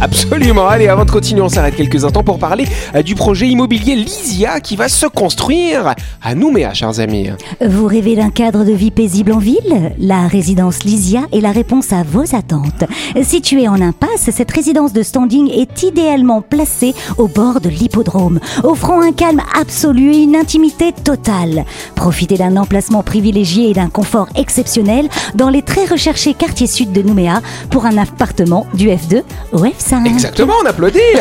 Absolument. 0.01 0.67
Allez, 0.67 0.89
avant 0.89 1.05
de 1.05 1.11
continuer, 1.11 1.41
on 1.41 1.47
s'arrête 1.49 1.75
quelques 1.75 2.03
instants 2.03 2.23
pour 2.23 2.37
parler 2.37 2.65
euh, 2.95 3.01
du 3.01 3.15
projet 3.15 3.47
immobilier 3.47 3.95
Lysia 3.95 4.59
qui 4.59 4.75
va 4.75 4.89
se 4.89 5.05
construire 5.05 5.95
à 6.21 6.35
Nouméa, 6.35 6.73
chers 6.73 6.99
amis. 6.99 7.29
Vous 7.65 7.87
rêvez 7.87 8.15
d'un 8.15 8.29
cadre 8.29 8.65
de 8.65 8.73
vie 8.73 8.91
paisible 8.91 9.31
en 9.31 9.37
ville? 9.37 9.93
La 9.97 10.27
résidence 10.27 10.83
Lysia 10.83 11.21
est 11.31 11.39
la 11.39 11.51
réponse 11.51 11.93
à 11.93 12.03
vos 12.03 12.35
attentes. 12.35 12.83
Située 13.23 13.69
en 13.69 13.79
impasse, 13.81 14.29
cette 14.31 14.51
résidence 14.51 14.91
de 14.91 15.01
standing 15.01 15.49
est 15.49 15.83
idéalement 15.83 16.41
placée 16.41 16.93
au 17.17 17.27
bord 17.27 17.61
de 17.61 17.69
l'hippodrome, 17.69 18.39
offrant 18.63 19.01
un 19.01 19.13
calme 19.13 19.41
absolu 19.57 20.11
et 20.13 20.23
une 20.23 20.35
intimité 20.35 20.91
totale. 20.91 21.63
Profitez 21.95 22.35
d'un 22.35 22.57
emplacement 22.57 23.01
privilégié 23.01 23.69
et 23.69 23.73
d'un 23.73 23.89
confort 23.89 24.27
exceptionnel 24.35 25.07
dans 25.35 25.49
les 25.49 25.61
très 25.61 25.85
recherchés 25.85 26.33
quartiers 26.33 26.67
sud 26.67 26.91
de 26.91 27.01
Nouméa 27.01 27.41
pour 27.69 27.85
un 27.85 27.97
appartement 27.97 28.67
du 28.73 28.89
F2 28.89 29.23
au 29.53 29.59
F5. 29.59 29.84
Exactement, 30.05 30.53
on 30.63 30.65
applaudit. 30.65 30.99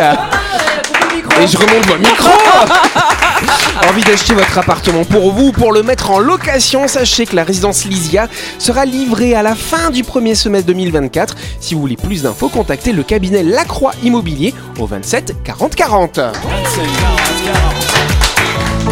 Et 1.41 1.47
je 1.49 1.57
remonte 1.57 1.87
mon 1.89 1.99
micro 1.99 2.31
Envie 3.89 4.03
d'acheter 4.03 4.35
votre 4.35 4.57
appartement 4.57 5.05
pour 5.05 5.33
vous, 5.33 5.51
pour 5.53 5.73
le 5.73 5.83
mettre 5.83 6.11
en 6.11 6.19
location, 6.21 6.87
sachez 6.87 7.27
que 7.27 7.35
la 7.35 7.45
résidence 7.45 7.85
Lysia 7.85 8.29
sera 8.59 8.85
livrée 8.85 9.35
à 9.35 9.43
la 9.43 9.55
fin 9.55 9.91
du 9.91 10.05
premier 10.05 10.35
semestre 10.35 10.69
2024. 10.69 11.35
Si 11.61 11.75
vous 11.75 11.81
voulez 11.81 11.97
plus 11.97 12.23
d'infos, 12.23 12.49
contactez 12.49 12.93
le 12.93 13.03
cabinet 13.03 13.43
Lacroix 13.43 13.93
Immobilier 14.03 14.55
au 14.79 14.87
27 14.87 15.43
40 15.43 15.75
40. 15.75 16.21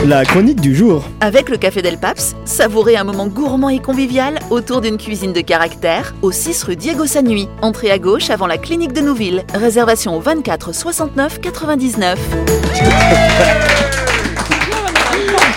La 0.00 0.24
chronique 0.24 0.60
du 0.60 0.74
jour. 0.74 1.04
Avec 1.20 1.48
le 1.48 1.56
Café 1.56 1.80
Del 1.80 1.96
Paps, 1.96 2.34
savourez 2.44 2.96
un 2.96 3.04
moment 3.04 3.28
gourmand 3.28 3.68
et 3.68 3.78
convivial 3.78 4.40
autour 4.50 4.80
d'une 4.80 4.96
cuisine 4.96 5.32
de 5.32 5.40
caractère 5.40 6.12
au 6.22 6.32
6 6.32 6.64
rue 6.64 6.74
Diego 6.74 7.06
Sanui. 7.06 7.48
Entrée 7.60 7.92
à 7.92 7.98
gauche 8.00 8.28
avant 8.30 8.48
la 8.48 8.58
clinique 8.58 8.92
de 8.92 9.00
Nouville. 9.00 9.44
Réservation 9.54 10.16
au 10.16 10.20
24 10.20 10.74
69 10.74 11.40
99. 11.40 12.18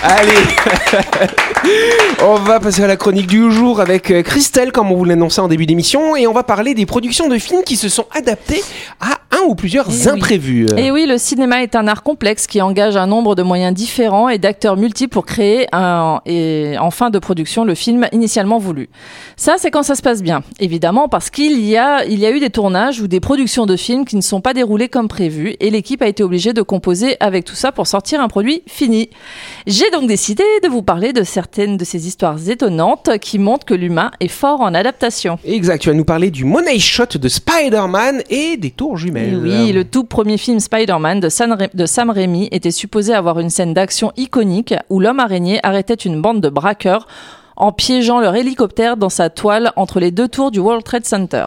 Allez 0.04 0.30
On 2.22 2.36
va 2.36 2.60
passer 2.60 2.84
à 2.84 2.86
la 2.86 2.96
chronique 2.96 3.26
du 3.26 3.50
jour 3.50 3.80
avec 3.80 4.12
euh, 4.12 4.22
Christelle, 4.22 4.70
comme 4.70 4.92
on 4.92 4.96
vous 4.96 5.04
l'annonçait 5.04 5.40
en 5.40 5.48
début 5.48 5.66
d'émission, 5.66 6.14
et 6.14 6.28
on 6.28 6.32
va 6.32 6.44
parler 6.44 6.74
des 6.74 6.86
productions 6.86 7.28
de 7.28 7.38
films 7.38 7.64
qui 7.64 7.76
se 7.76 7.88
sont 7.88 8.06
adaptés 8.14 8.62
à 9.00 9.18
ou 9.46 9.54
plusieurs 9.54 9.86
Eh 9.88 9.92
oui. 9.92 10.08
imprévus. 10.08 10.66
Et 10.76 10.90
oui, 10.90 11.06
le 11.06 11.18
cinéma 11.18 11.62
est 11.62 11.74
un 11.76 11.86
art 11.88 12.02
complexe 12.02 12.46
qui 12.46 12.60
engage 12.60 12.96
un 12.96 13.06
nombre 13.06 13.34
de 13.34 13.42
moyens 13.42 13.74
différents 13.74 14.28
et 14.28 14.38
d'acteurs 14.38 14.76
multiples 14.76 15.12
pour 15.12 15.26
créer 15.26 15.66
un, 15.72 16.20
et 16.26 16.74
en 16.78 16.90
fin 16.90 17.10
de 17.10 17.18
production 17.18 17.64
le 17.64 17.74
film 17.74 18.06
initialement 18.12 18.58
voulu. 18.58 18.88
Ça, 19.36 19.56
c'est 19.58 19.70
quand 19.70 19.82
ça 19.82 19.94
se 19.94 20.02
passe 20.02 20.22
bien, 20.22 20.42
évidemment, 20.60 21.08
parce 21.08 21.30
qu'il 21.30 21.60
y 21.64 21.76
a, 21.76 22.04
il 22.04 22.18
y 22.18 22.26
a 22.26 22.30
eu 22.30 22.40
des 22.40 22.50
tournages 22.50 23.00
ou 23.00 23.06
des 23.08 23.20
productions 23.20 23.66
de 23.66 23.76
films 23.76 24.04
qui 24.04 24.16
ne 24.16 24.20
sont 24.20 24.40
pas 24.40 24.54
déroulés 24.54 24.88
comme 24.88 25.08
prévu 25.08 25.56
et 25.60 25.70
l'équipe 25.70 26.02
a 26.02 26.06
été 26.06 26.22
obligée 26.22 26.52
de 26.52 26.62
composer 26.62 27.16
avec 27.20 27.44
tout 27.44 27.54
ça 27.54 27.72
pour 27.72 27.86
sortir 27.86 28.20
un 28.20 28.28
produit 28.28 28.62
fini. 28.66 29.10
J'ai 29.66 29.90
donc 29.90 30.06
décidé 30.08 30.44
de 30.62 30.68
vous 30.68 30.82
parler 30.82 31.12
de 31.12 31.22
certaines 31.22 31.76
de 31.76 31.84
ces 31.84 32.06
histoires 32.06 32.36
étonnantes 32.48 33.10
qui 33.20 33.38
montrent 33.38 33.66
que 33.66 33.74
l'humain 33.74 34.10
est 34.20 34.28
fort 34.28 34.60
en 34.60 34.74
adaptation. 34.74 35.38
Exact, 35.44 35.80
tu 35.82 35.88
vas 35.90 35.94
nous 35.94 36.04
parler 36.04 36.30
du 36.30 36.44
Money 36.44 36.78
Shot 36.78 37.18
de 37.20 37.28
Spider-Man 37.28 38.22
et 38.30 38.56
des 38.56 38.70
tours 38.70 38.96
jumelles. 38.96 39.35
Oui, 39.42 39.72
le 39.72 39.84
tout 39.84 40.04
premier 40.04 40.38
film 40.38 40.60
Spider-Man 40.60 41.20
de, 41.20 41.28
San 41.28 41.52
Ra- 41.52 41.68
de 41.72 41.86
Sam 41.86 42.10
Raimi 42.10 42.48
était 42.52 42.70
supposé 42.70 43.14
avoir 43.14 43.38
une 43.38 43.50
scène 43.50 43.74
d'action 43.74 44.12
iconique 44.16 44.74
où 44.90 45.00
l'homme 45.00 45.20
araignée 45.20 45.60
arrêtait 45.62 45.94
une 45.94 46.20
bande 46.20 46.40
de 46.40 46.48
braqueurs 46.48 47.06
en 47.56 47.72
piégeant 47.72 48.20
leur 48.20 48.34
hélicoptère 48.36 48.96
dans 48.96 49.08
sa 49.08 49.30
toile 49.30 49.72
entre 49.76 49.98
les 50.00 50.10
deux 50.10 50.28
tours 50.28 50.50
du 50.50 50.58
World 50.60 50.84
Trade 50.84 51.06
Center. 51.06 51.46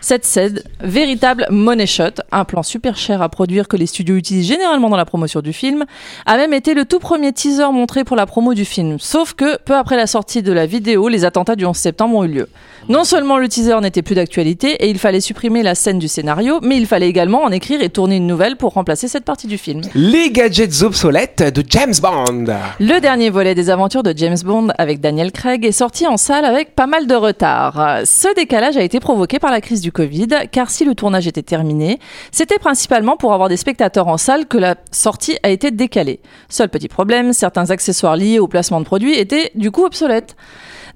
Cette 0.00 0.24
scène, 0.24 0.62
véritable 0.80 1.46
money 1.50 1.86
shot, 1.86 2.22
un 2.30 2.44
plan 2.44 2.62
super 2.62 2.96
cher 2.96 3.20
à 3.20 3.28
produire 3.28 3.66
que 3.66 3.76
les 3.76 3.86
studios 3.86 4.16
utilisent 4.16 4.46
généralement 4.46 4.88
dans 4.88 4.96
la 4.96 5.04
promotion 5.04 5.40
du 5.40 5.52
film, 5.52 5.84
a 6.24 6.36
même 6.36 6.52
été 6.52 6.74
le 6.74 6.84
tout 6.84 7.00
premier 7.00 7.32
teaser 7.32 7.72
montré 7.72 8.04
pour 8.04 8.16
la 8.16 8.26
promo 8.26 8.54
du 8.54 8.64
film. 8.64 8.98
Sauf 8.98 9.34
que, 9.34 9.58
peu 9.58 9.74
après 9.74 9.96
la 9.96 10.06
sortie 10.06 10.42
de 10.42 10.52
la 10.52 10.66
vidéo, 10.66 11.08
les 11.08 11.24
attentats 11.24 11.56
du 11.56 11.66
11 11.66 11.76
septembre 11.76 12.16
ont 12.16 12.24
eu 12.24 12.28
lieu. 12.28 12.48
Non 12.88 13.04
seulement 13.04 13.38
le 13.38 13.48
teaser 13.48 13.80
n'était 13.82 14.02
plus 14.02 14.14
d'actualité 14.14 14.72
et 14.84 14.88
il 14.88 14.98
fallait 14.98 15.20
supprimer 15.20 15.62
la 15.62 15.74
scène 15.74 15.98
du 15.98 16.08
scénario, 16.08 16.60
mais 16.62 16.76
il 16.76 16.86
fallait 16.86 17.08
également 17.08 17.42
en 17.42 17.50
écrire 17.50 17.82
et 17.82 17.90
tourner 17.90 18.16
une 18.16 18.26
nouvelle 18.26 18.56
pour 18.56 18.74
remplacer 18.74 19.08
cette 19.08 19.24
partie 19.24 19.46
du 19.46 19.58
film. 19.58 19.82
Les 19.94 20.30
gadgets 20.30 20.82
obsolètes 20.82 21.42
de 21.42 21.64
James 21.68 21.94
Bond. 22.00 22.46
Le 22.78 23.00
dernier 23.00 23.30
volet 23.30 23.54
des 23.54 23.68
aventures 23.68 24.02
de 24.02 24.14
James 24.16 24.38
Bond 24.44 24.68
avec 24.78 25.00
Daniel 25.00 25.32
Craig 25.32 25.64
est 25.64 25.72
sorti 25.72 26.06
en 26.06 26.16
salle 26.16 26.44
avec 26.44 26.74
pas 26.74 26.86
mal 26.86 27.06
de 27.06 27.14
retard. 27.14 28.00
Ce 28.04 28.32
décalage 28.34 28.76
a 28.76 28.82
été 28.82 29.00
provoqué 29.00 29.38
par 29.38 29.50
la 29.50 29.60
crise 29.60 29.80
du 29.80 29.87
Covid, 29.92 30.28
car 30.50 30.70
si 30.70 30.84
le 30.84 30.94
tournage 30.94 31.26
était 31.26 31.42
terminé, 31.42 31.98
c'était 32.32 32.58
principalement 32.58 33.16
pour 33.16 33.32
avoir 33.32 33.48
des 33.48 33.56
spectateurs 33.56 34.08
en 34.08 34.16
salle 34.18 34.46
que 34.46 34.58
la 34.58 34.76
sortie 34.90 35.38
a 35.42 35.50
été 35.50 35.70
décalée. 35.70 36.20
Seul 36.48 36.68
petit 36.68 36.88
problème, 36.88 37.32
certains 37.32 37.70
accessoires 37.70 38.16
liés 38.16 38.38
au 38.38 38.48
placement 38.48 38.80
de 38.80 38.84
produits 38.84 39.14
étaient 39.14 39.50
du 39.54 39.70
coup 39.70 39.84
obsolètes. 39.84 40.36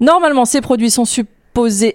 Normalement, 0.00 0.44
ces 0.44 0.60
produits 0.60 0.90
sont 0.90 1.04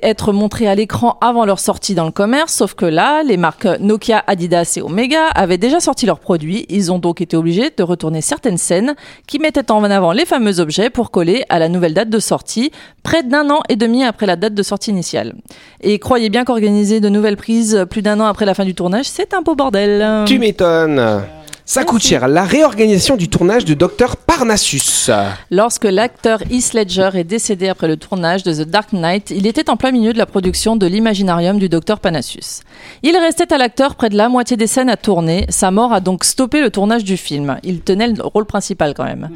être 0.02 0.34
montrés 0.34 0.68
à 0.68 0.76
l'écran 0.76 1.18
avant 1.22 1.46
leur 1.46 1.60
sortie 1.60 1.96
dans 1.96 2.06
le 2.06 2.12
commerce, 2.12 2.54
sauf 2.54 2.74
que 2.74 2.86
là, 2.86 3.24
les 3.24 3.38
marques 3.38 3.68
Nokia, 3.80 4.24
Adidas 4.28 4.74
et 4.78 4.82
Omega 4.82 5.28
avaient 5.28 5.58
déjà 5.58 5.80
sorti 5.80 6.06
leurs 6.06 6.20
produits. 6.20 6.66
Ils 6.70 6.92
ont 6.92 7.00
donc 7.00 7.22
été 7.22 7.36
obligés 7.36 7.72
de 7.76 7.84
retourner 7.84 8.22
certaines 8.22 8.58
scènes 8.58 8.96
qui 9.28 9.40
mettaient 9.40 9.72
en 9.72 9.84
avant 9.84 10.12
les 10.12 10.26
fameux 10.26 10.60
objets 10.60 10.90
pour 10.90 11.12
coller 11.12 11.44
à 11.50 11.60
la 11.60 11.70
nouvelle 11.70 11.94
date 11.94 12.10
de 12.10 12.20
sortie, 12.20 12.72
près 13.04 13.24
d'un 13.24 13.50
an 13.50 13.62
et 13.70 13.76
demi 13.76 14.04
après 14.04 14.26
la 14.26 14.36
date 14.36 14.54
de 14.54 14.64
sortie 14.64 14.92
initiale. 14.92 15.36
Et 15.82 16.00
croyez 16.00 16.30
bien 16.30 16.46
qu'organiser 16.46 17.00
de 17.00 17.10
nouvelles 17.10 17.38
prises 17.38 17.86
plus 17.90 18.02
d'un 18.02 18.20
an 18.20 18.26
après 18.26 18.46
la 18.46 18.54
fin 18.54 18.66
du 18.66 18.76
tournage, 18.76 19.06
c'est 19.06 19.34
un 19.34 19.42
beau 19.42 19.56
bordel. 19.56 20.26
Tu 20.26 20.40
m'étonnes. 20.40 21.24
Ça 21.70 21.84
coûte 21.84 22.02
cher. 22.02 22.30
La 22.30 22.46
réorganisation 22.46 23.18
du 23.18 23.28
tournage 23.28 23.66
de 23.66 23.74
Dr 23.74 24.16
Parnassus. 24.26 25.12
Lorsque 25.52 25.84
l'acteur 25.84 26.42
Heath 26.50 26.74
Ledger 26.74 27.10
est 27.16 27.26
décédé 27.26 27.68
après 27.68 27.90
le 27.90 27.98
tournage 27.98 28.44
de 28.44 28.54
The 28.54 28.66
Dark 28.66 28.94
Knight, 28.94 29.32
il 29.32 29.46
était 29.46 29.70
en 29.70 29.76
plein 29.76 29.92
milieu 29.92 30.14
de 30.14 30.18
la 30.18 30.26
production 30.26 30.78
de 30.78 30.88
l'imaginarium 30.88 31.60
du 31.60 31.68
docteur 31.68 32.00
Panassus. 32.00 32.62
Il 33.04 33.18
restait 33.18 33.52
à 33.52 33.58
l'acteur 33.58 33.96
près 33.96 34.08
de 34.08 34.16
la 34.16 34.30
moitié 34.30 34.56
des 34.56 34.66
scènes 34.66 34.90
à 34.90 34.96
tourner. 34.96 35.46
Sa 35.50 35.70
mort 35.70 35.92
a 35.92 36.00
donc 36.00 36.24
stoppé 36.24 36.62
le 36.62 36.70
tournage 36.70 37.04
du 37.04 37.18
film. 37.18 37.58
Il 37.64 37.82
tenait 37.82 38.08
le 38.08 38.24
rôle 38.24 38.46
principal 38.46 38.94
quand 38.94 39.04
même. 39.04 39.32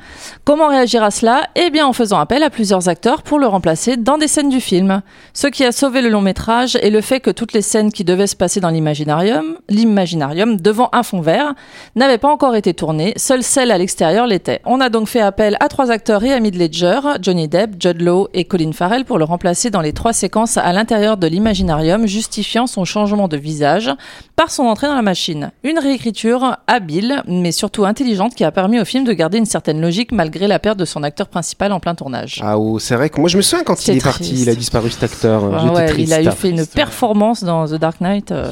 Comment 0.45 0.69
réagir 0.69 1.03
à 1.03 1.11
cela? 1.11 1.49
Eh 1.55 1.69
bien 1.69 1.85
en 1.85 1.91
faisant 1.91 2.19
appel 2.19 2.43
à 2.43 2.49
plusieurs 2.49 2.87
acteurs 2.87 3.23
pour 3.23 3.39
le 3.39 3.47
remplacer 3.47 3.97
dans 3.97 4.17
des 4.17 4.29
scènes 4.29 4.49
du 4.49 4.61
film. 4.61 5.01
Ce 5.33 5.47
qui 5.47 5.65
a 5.65 5.73
sauvé 5.73 6.01
le 6.01 6.07
long 6.07 6.21
métrage 6.21 6.77
est 6.77 6.91
le 6.91 7.01
fait 7.01 7.19
que 7.19 7.29
toutes 7.29 7.51
les 7.51 7.61
scènes 7.61 7.91
qui 7.91 8.05
devaient 8.05 8.25
se 8.25 8.37
passer 8.37 8.61
dans 8.61 8.69
l'imaginarium, 8.69 9.57
l'imaginarium 9.67 10.55
devant 10.55 10.87
un 10.93 11.03
fond 11.03 11.19
vert, 11.19 11.55
n'avaient 11.97 12.20
pas 12.21 12.29
encore 12.29 12.55
été 12.55 12.75
tournées, 12.75 13.13
seules 13.17 13.41
celles 13.41 13.71
à 13.71 13.79
l'extérieur 13.79 14.27
l'étaient. 14.27 14.61
On 14.65 14.79
a 14.79 14.89
donc 14.89 15.07
fait 15.07 15.21
appel 15.21 15.57
à 15.59 15.67
trois 15.69 15.89
acteurs 15.89 16.23
et 16.23 16.31
amis 16.31 16.51
de 16.51 16.59
Ledger, 16.59 16.99
Johnny 17.19 17.47
Depp, 17.47 17.71
Judd 17.79 17.99
Law 17.99 18.27
et 18.35 18.45
Colin 18.45 18.71
Farrell 18.73 19.05
pour 19.05 19.17
le 19.17 19.25
remplacer 19.25 19.71
dans 19.71 19.81
les 19.81 19.91
trois 19.91 20.13
séquences 20.13 20.57
à 20.57 20.71
l'intérieur 20.71 21.17
de 21.17 21.25
l'imaginarium, 21.25 22.05
justifiant 22.05 22.67
son 22.67 22.85
changement 22.85 23.27
de 23.27 23.37
visage 23.37 23.89
par 24.35 24.51
son 24.51 24.63
entrée 24.63 24.85
dans 24.85 24.95
la 24.95 25.01
machine. 25.01 25.51
Une 25.63 25.79
réécriture 25.79 26.57
habile, 26.67 27.23
mais 27.27 27.51
surtout 27.51 27.85
intelligente 27.85 28.35
qui 28.35 28.43
a 28.43 28.51
permis 28.51 28.79
au 28.79 28.85
film 28.85 29.03
de 29.03 29.13
garder 29.13 29.39
une 29.39 29.45
certaine 29.45 29.81
logique 29.81 30.11
malgré 30.11 30.47
la 30.47 30.59
perte 30.59 30.77
de 30.77 30.85
son 30.85 31.01
acteur 31.01 31.27
principal 31.27 31.73
en 31.73 31.79
plein 31.79 31.95
tournage. 31.95 32.39
Ah 32.43 32.59
oh, 32.59 32.77
c'est 32.77 32.95
vrai 32.95 33.09
que 33.09 33.19
moi 33.19 33.29
je 33.29 33.37
me 33.37 33.41
souviens 33.41 33.63
quand 33.63 33.87
il 33.87 33.97
est 33.97 34.03
parti, 34.03 34.43
il 34.43 34.49
a 34.49 34.53
disparu 34.53 34.91
cet 34.91 35.01
acteur. 35.03 35.43
Ah 35.51 35.73
ouais, 35.73 35.87
triste. 35.87 36.07
il 36.07 36.13
a 36.13 36.21
eu 36.21 36.31
fait 36.31 36.51
une 36.51 36.67
performance 36.67 37.43
dans 37.43 37.65
The 37.65 37.79
Dark 37.79 37.99
Knight. 37.99 38.31
euh. 38.31 38.51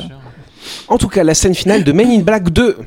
En 0.87 0.97
tout 0.97 1.07
cas, 1.07 1.23
la 1.23 1.35
scène 1.35 1.53
finale 1.53 1.83
de 1.83 1.91
Men 1.91 2.09
in 2.09 2.19
Black 2.21 2.49
2. 2.49 2.77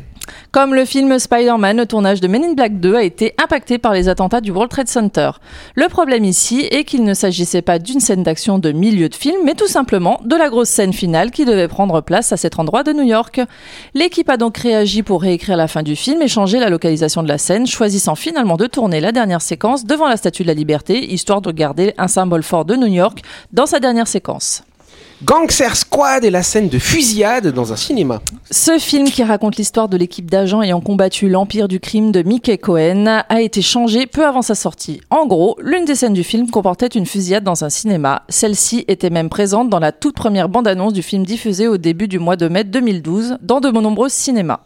Comme 0.50 0.74
le 0.74 0.84
film 0.84 1.18
Spider-Man, 1.18 1.78
le 1.78 1.86
tournage 1.86 2.20
de 2.20 2.28
Men 2.28 2.44
in 2.44 2.52
Black 2.52 2.78
2 2.78 2.94
a 2.94 3.02
été 3.02 3.34
impacté 3.42 3.78
par 3.78 3.92
les 3.92 4.08
attentats 4.08 4.40
du 4.40 4.50
World 4.50 4.70
Trade 4.70 4.88
Center. 4.88 5.30
Le 5.74 5.88
problème 5.88 6.24
ici 6.24 6.68
est 6.70 6.84
qu'il 6.84 7.04
ne 7.04 7.14
s'agissait 7.14 7.62
pas 7.62 7.78
d'une 7.78 8.00
scène 8.00 8.22
d'action 8.22 8.58
de 8.58 8.72
milieu 8.72 9.08
de 9.08 9.14
film, 9.14 9.40
mais 9.44 9.54
tout 9.54 9.66
simplement 9.66 10.20
de 10.24 10.36
la 10.36 10.50
grosse 10.50 10.68
scène 10.68 10.92
finale 10.92 11.30
qui 11.30 11.44
devait 11.44 11.68
prendre 11.68 12.00
place 12.00 12.32
à 12.32 12.36
cet 12.36 12.58
endroit 12.58 12.82
de 12.82 12.92
New 12.92 13.04
York. 13.04 13.40
L'équipe 13.94 14.28
a 14.28 14.36
donc 14.36 14.58
réagi 14.58 15.02
pour 15.02 15.22
réécrire 15.22 15.56
la 15.56 15.68
fin 15.68 15.82
du 15.82 15.96
film 15.96 16.20
et 16.22 16.28
changer 16.28 16.58
la 16.58 16.70
localisation 16.70 17.22
de 17.22 17.28
la 17.28 17.38
scène, 17.38 17.66
choisissant 17.66 18.14
finalement 18.14 18.56
de 18.56 18.66
tourner 18.66 19.00
la 19.00 19.12
dernière 19.12 19.42
séquence 19.42 19.84
devant 19.84 20.08
la 20.08 20.16
Statue 20.16 20.42
de 20.42 20.48
la 20.48 20.54
Liberté, 20.54 21.12
histoire 21.12 21.40
de 21.40 21.50
garder 21.50 21.94
un 21.98 22.08
symbole 22.08 22.42
fort 22.42 22.64
de 22.64 22.76
New 22.76 22.86
York 22.86 23.22
dans 23.52 23.66
sa 23.66 23.80
dernière 23.80 24.06
séquence. 24.06 24.62
Gangster 25.24 25.76
Squad 25.76 26.24
est 26.24 26.30
la 26.30 26.42
scène 26.42 26.68
de 26.68 26.80
fusillade 26.80 27.46
dans 27.48 27.72
un 27.72 27.76
cinéma. 27.76 28.20
Ce 28.50 28.78
film 28.78 29.08
qui 29.08 29.22
raconte 29.22 29.56
l'histoire 29.56 29.88
de 29.88 29.96
l'équipe 29.96 30.28
d'agents 30.28 30.62
ayant 30.62 30.80
combattu 30.80 31.28
l'empire 31.28 31.68
du 31.68 31.78
crime 31.78 32.10
de 32.10 32.22
Mickey 32.22 32.58
Cohen 32.58 33.22
a 33.28 33.40
été 33.40 33.62
changé 33.62 34.06
peu 34.06 34.26
avant 34.26 34.42
sa 34.42 34.56
sortie. 34.56 35.00
En 35.10 35.26
gros, 35.26 35.56
l'une 35.60 35.84
des 35.84 35.94
scènes 35.94 36.12
du 36.12 36.24
film 36.24 36.50
comportait 36.50 36.88
une 36.88 37.06
fusillade 37.06 37.44
dans 37.44 37.62
un 37.62 37.70
cinéma. 37.70 38.24
Celle-ci 38.28 38.84
était 38.88 39.10
même 39.10 39.28
présente 39.28 39.68
dans 39.68 39.78
la 39.78 39.92
toute 39.92 40.16
première 40.16 40.48
bande-annonce 40.48 40.92
du 40.92 41.02
film 41.02 41.24
diffusé 41.24 41.68
au 41.68 41.76
début 41.76 42.08
du 42.08 42.18
mois 42.18 42.36
de 42.36 42.48
mai 42.48 42.64
2012 42.64 43.38
dans 43.42 43.60
de 43.60 43.70
nombreux 43.70 44.08
cinémas. 44.08 44.58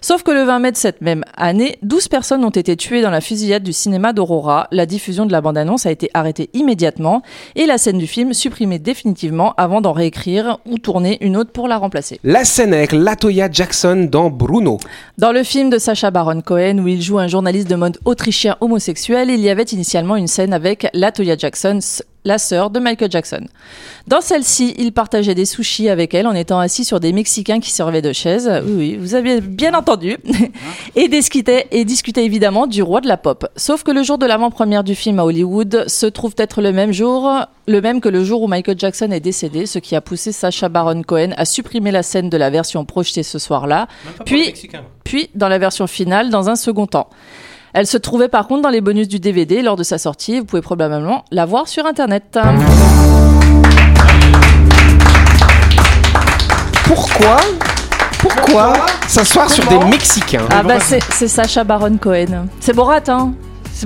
Sauf 0.00 0.22
que 0.22 0.30
le 0.30 0.44
20 0.44 0.58
mai 0.58 0.72
de 0.72 0.76
cette 0.76 1.00
même 1.00 1.24
année, 1.36 1.78
12 1.82 2.08
personnes 2.08 2.44
ont 2.44 2.50
été 2.50 2.76
tuées 2.76 3.02
dans 3.02 3.10
la 3.10 3.20
fusillade 3.20 3.62
du 3.62 3.72
cinéma 3.72 4.12
d'Aurora. 4.12 4.68
La 4.70 4.86
diffusion 4.86 5.26
de 5.26 5.32
la 5.32 5.40
bande-annonce 5.40 5.86
a 5.86 5.90
été 5.90 6.10
arrêtée 6.14 6.50
immédiatement 6.52 7.22
et 7.56 7.66
la 7.66 7.78
scène 7.78 7.98
du 7.98 8.06
film 8.06 8.32
supprimée 8.32 8.78
définitivement 8.78 9.54
avant 9.56 9.80
d'en 9.80 9.92
réécrire 9.92 10.58
ou 10.66 10.78
tourner 10.78 11.18
une 11.20 11.36
autre 11.36 11.50
pour 11.50 11.68
la 11.68 11.78
remplacer. 11.78 12.20
La 12.24 12.44
scène 12.44 12.74
avec 12.74 12.92
Latoya 12.92 13.48
Jackson 13.50 14.08
dans 14.10 14.30
Bruno. 14.30 14.78
Dans 15.18 15.32
le 15.32 15.42
film 15.42 15.70
de 15.70 15.78
Sacha 15.78 16.10
Baron 16.10 16.40
Cohen, 16.40 16.78
où 16.78 16.88
il 16.88 17.02
joue 17.02 17.18
un 17.18 17.28
journaliste 17.28 17.68
de 17.68 17.76
mode 17.76 17.98
autrichien 18.04 18.56
homosexuel, 18.60 19.30
il 19.30 19.40
y 19.40 19.50
avait 19.50 19.62
initialement 19.62 20.16
une 20.16 20.26
scène 20.26 20.52
avec 20.52 20.88
Latoya 20.94 21.36
Jackson, 21.36 21.78
la 22.24 22.38
sœur 22.38 22.70
de 22.70 22.80
Michael 22.80 23.10
Jackson. 23.10 23.46
Dans 24.06 24.20
celle-ci, 24.20 24.74
il 24.78 24.92
partageait 24.92 25.34
des 25.34 25.44
sushis 25.44 25.88
avec 25.88 26.14
elle 26.14 26.26
en 26.26 26.34
étant 26.34 26.58
assis 26.58 26.84
sur 26.84 27.00
des 27.00 27.12
Mexicains 27.12 27.60
qui 27.60 27.70
servaient 27.70 28.02
de 28.02 28.12
chaises. 28.12 28.50
Oui, 28.64 28.72
oui, 28.76 28.96
vous 28.96 29.14
avez 29.14 29.40
bien 29.40 29.74
entendu. 29.74 30.16
et 30.96 31.08
discutait, 31.08 31.66
et 31.70 31.84
discutait 31.84 32.24
évidemment 32.24 32.66
du 32.66 32.82
roi 32.82 33.00
de 33.00 33.08
la 33.08 33.16
pop. 33.16 33.46
Sauf 33.56 33.82
que 33.82 33.90
le 33.90 34.02
jour 34.02 34.18
de 34.18 34.26
l'avant-première 34.26 34.84
du 34.84 34.94
film 34.94 35.18
à 35.18 35.24
Hollywood 35.24 35.84
se 35.86 36.06
trouve 36.06 36.34
être 36.38 36.60
le 36.60 36.72
même 36.72 36.92
jour, 36.92 37.30
le 37.66 37.80
même 37.80 38.00
que 38.00 38.08
le 38.08 38.24
jour 38.24 38.42
où 38.42 38.46
Michael 38.46 38.78
Jackson 38.78 39.10
est 39.10 39.20
décédé, 39.20 39.66
ce 39.66 39.78
qui 39.78 39.94
a 39.96 40.00
poussé 40.00 40.32
Sacha 40.32 40.68
Baron 40.68 41.02
Cohen 41.02 41.30
à 41.36 41.44
supprimer 41.44 41.90
la 41.90 42.02
scène 42.02 42.28
de 42.28 42.36
la 42.36 42.50
version 42.50 42.84
projetée 42.84 43.22
ce 43.22 43.38
soir-là, 43.38 43.88
puis, 44.24 44.54
puis 45.04 45.30
dans 45.34 45.48
la 45.48 45.58
version 45.58 45.86
finale 45.86 46.30
dans 46.30 46.50
un 46.50 46.56
second 46.56 46.86
temps. 46.86 47.08
Elle 47.74 47.86
se 47.86 47.96
trouvait 47.98 48.28
par 48.28 48.46
contre 48.46 48.62
dans 48.62 48.68
les 48.70 48.80
bonus 48.80 49.08
du 49.08 49.20
DVD 49.20 49.62
lors 49.62 49.76
de 49.76 49.82
sa 49.82 49.98
sortie. 49.98 50.38
Vous 50.38 50.44
pouvez 50.44 50.62
probablement 50.62 51.24
la 51.30 51.46
voir 51.46 51.68
sur 51.68 51.86
internet. 51.86 52.38
Pourquoi 56.84 57.36
Pourquoi 58.18 58.72
s'asseoir 59.06 59.50
sur 59.50 59.66
des 59.66 59.78
Mexicains 59.86 60.46
Ah 60.50 60.62
bah 60.62 60.80
c'est 60.80 61.02
c'est 61.12 61.28
Sacha 61.28 61.64
Baron 61.64 61.96
Cohen. 61.98 62.46
C'est 62.60 62.74
Borat 62.74 63.00
hein. 63.08 63.32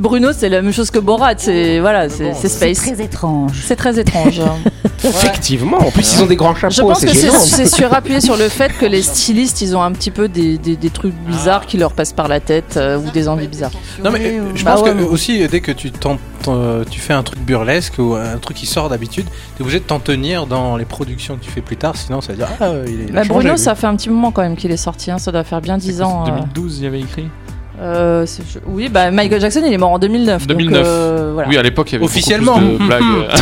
Bruno, 0.00 0.30
c'est 0.32 0.48
la 0.48 0.62
même 0.62 0.72
chose 0.72 0.90
que 0.90 0.98
Borat. 0.98 1.34
C'est 1.36 1.80
voilà, 1.80 2.08
c'est 2.08 2.34
c'est 2.34 2.48
C'est 2.48 2.74
space. 2.74 2.78
très 2.94 3.04
étrange. 3.04 3.62
C'est 3.66 3.76
très 3.76 3.98
étrange. 3.98 4.40
Effectivement. 5.04 5.78
En 5.78 5.90
plus, 5.90 6.14
ils 6.14 6.22
ont 6.22 6.26
des 6.26 6.36
grands 6.36 6.54
chapeaux. 6.54 6.72
Je 6.74 6.82
pense 6.82 7.00
c'est 7.00 7.06
que 7.06 7.12
c'est 7.14 7.66
surappuyé 7.66 8.20
sur 8.20 8.36
le 8.36 8.48
fait 8.48 8.72
que 8.78 8.86
les 8.86 9.02
stylistes, 9.02 9.60
ils 9.60 9.76
ont 9.76 9.82
un 9.82 9.92
petit 9.92 10.10
peu 10.10 10.28
des, 10.28 10.58
des, 10.58 10.76
des 10.76 10.90
trucs 10.90 11.14
bizarres 11.14 11.66
qui 11.66 11.76
leur 11.76 11.92
passent 11.92 12.12
par 12.12 12.28
la 12.28 12.40
tête 12.40 12.76
euh, 12.76 12.98
ou 12.98 13.10
des 13.10 13.28
envies 13.28 13.48
bizarres. 13.48 13.72
Non 14.04 14.10
mais 14.10 14.20
euh, 14.38 14.52
je 14.54 14.64
Bah 14.64 14.72
pense 14.74 14.82
ouais, 14.82 14.90
que 14.90 14.94
mais- 14.96 15.02
aussi 15.02 15.46
dès 15.48 15.60
que 15.60 15.72
tu 15.72 15.90
tentes, 15.90 16.20
euh, 16.48 16.84
tu 16.88 17.00
fais 17.00 17.12
un 17.14 17.22
truc 17.22 17.40
burlesque 17.40 17.94
ou 17.98 18.14
un 18.14 18.38
truc 18.38 18.56
qui 18.56 18.66
sort 18.66 18.88
d'habitude, 18.88 19.26
t'es 19.56 19.62
obligé 19.62 19.80
de 19.80 19.84
t'en 19.84 19.98
tenir 19.98 20.46
dans 20.46 20.76
les 20.76 20.84
productions 20.84 21.36
que 21.36 21.44
tu 21.44 21.50
fais 21.50 21.60
plus 21.62 21.76
tard, 21.76 21.96
sinon 21.96 22.20
ça 22.20 22.32
veut 22.32 22.38
dire 22.38 22.48
ah 22.60 22.70
il 22.86 23.08
est. 23.08 23.12
Bah, 23.12 23.22
Bruno, 23.26 23.56
ça 23.56 23.74
fait 23.74 23.86
un 23.88 23.96
petit 23.96 24.10
moment 24.10 24.30
quand 24.30 24.42
même 24.42 24.56
qu'il 24.56 24.70
est 24.70 24.76
sorti. 24.76 25.10
hein, 25.10 25.18
Ça 25.18 25.32
doit 25.32 25.44
faire 25.44 25.60
bien 25.60 25.78
10 25.78 26.02
ans. 26.02 26.24
euh. 26.26 26.30
2012, 26.30 26.78
il 26.78 26.84
y 26.84 26.86
avait 26.86 27.00
écrit. 27.00 27.28
Euh, 27.82 28.24
c'est- 28.26 28.42
je- 28.48 28.58
oui, 28.66 28.88
bah 28.88 29.10
Michael 29.10 29.40
Jackson, 29.40 29.62
il 29.66 29.72
est 29.72 29.78
mort 29.78 29.90
en 29.92 29.98
2009. 29.98 30.46
2009. 30.46 30.82
Donc, 30.82 30.86
euh, 30.86 31.30
voilà. 31.34 31.48
Oui, 31.48 31.56
à 31.58 31.62
l'époque, 31.62 31.90
il 31.90 31.92
y 31.92 31.94
avait 31.96 32.02
beaucoup 32.02 32.12
Officiellement. 32.12 32.58
plus 32.58 32.68
de 32.68 32.76
blagues. 32.78 33.02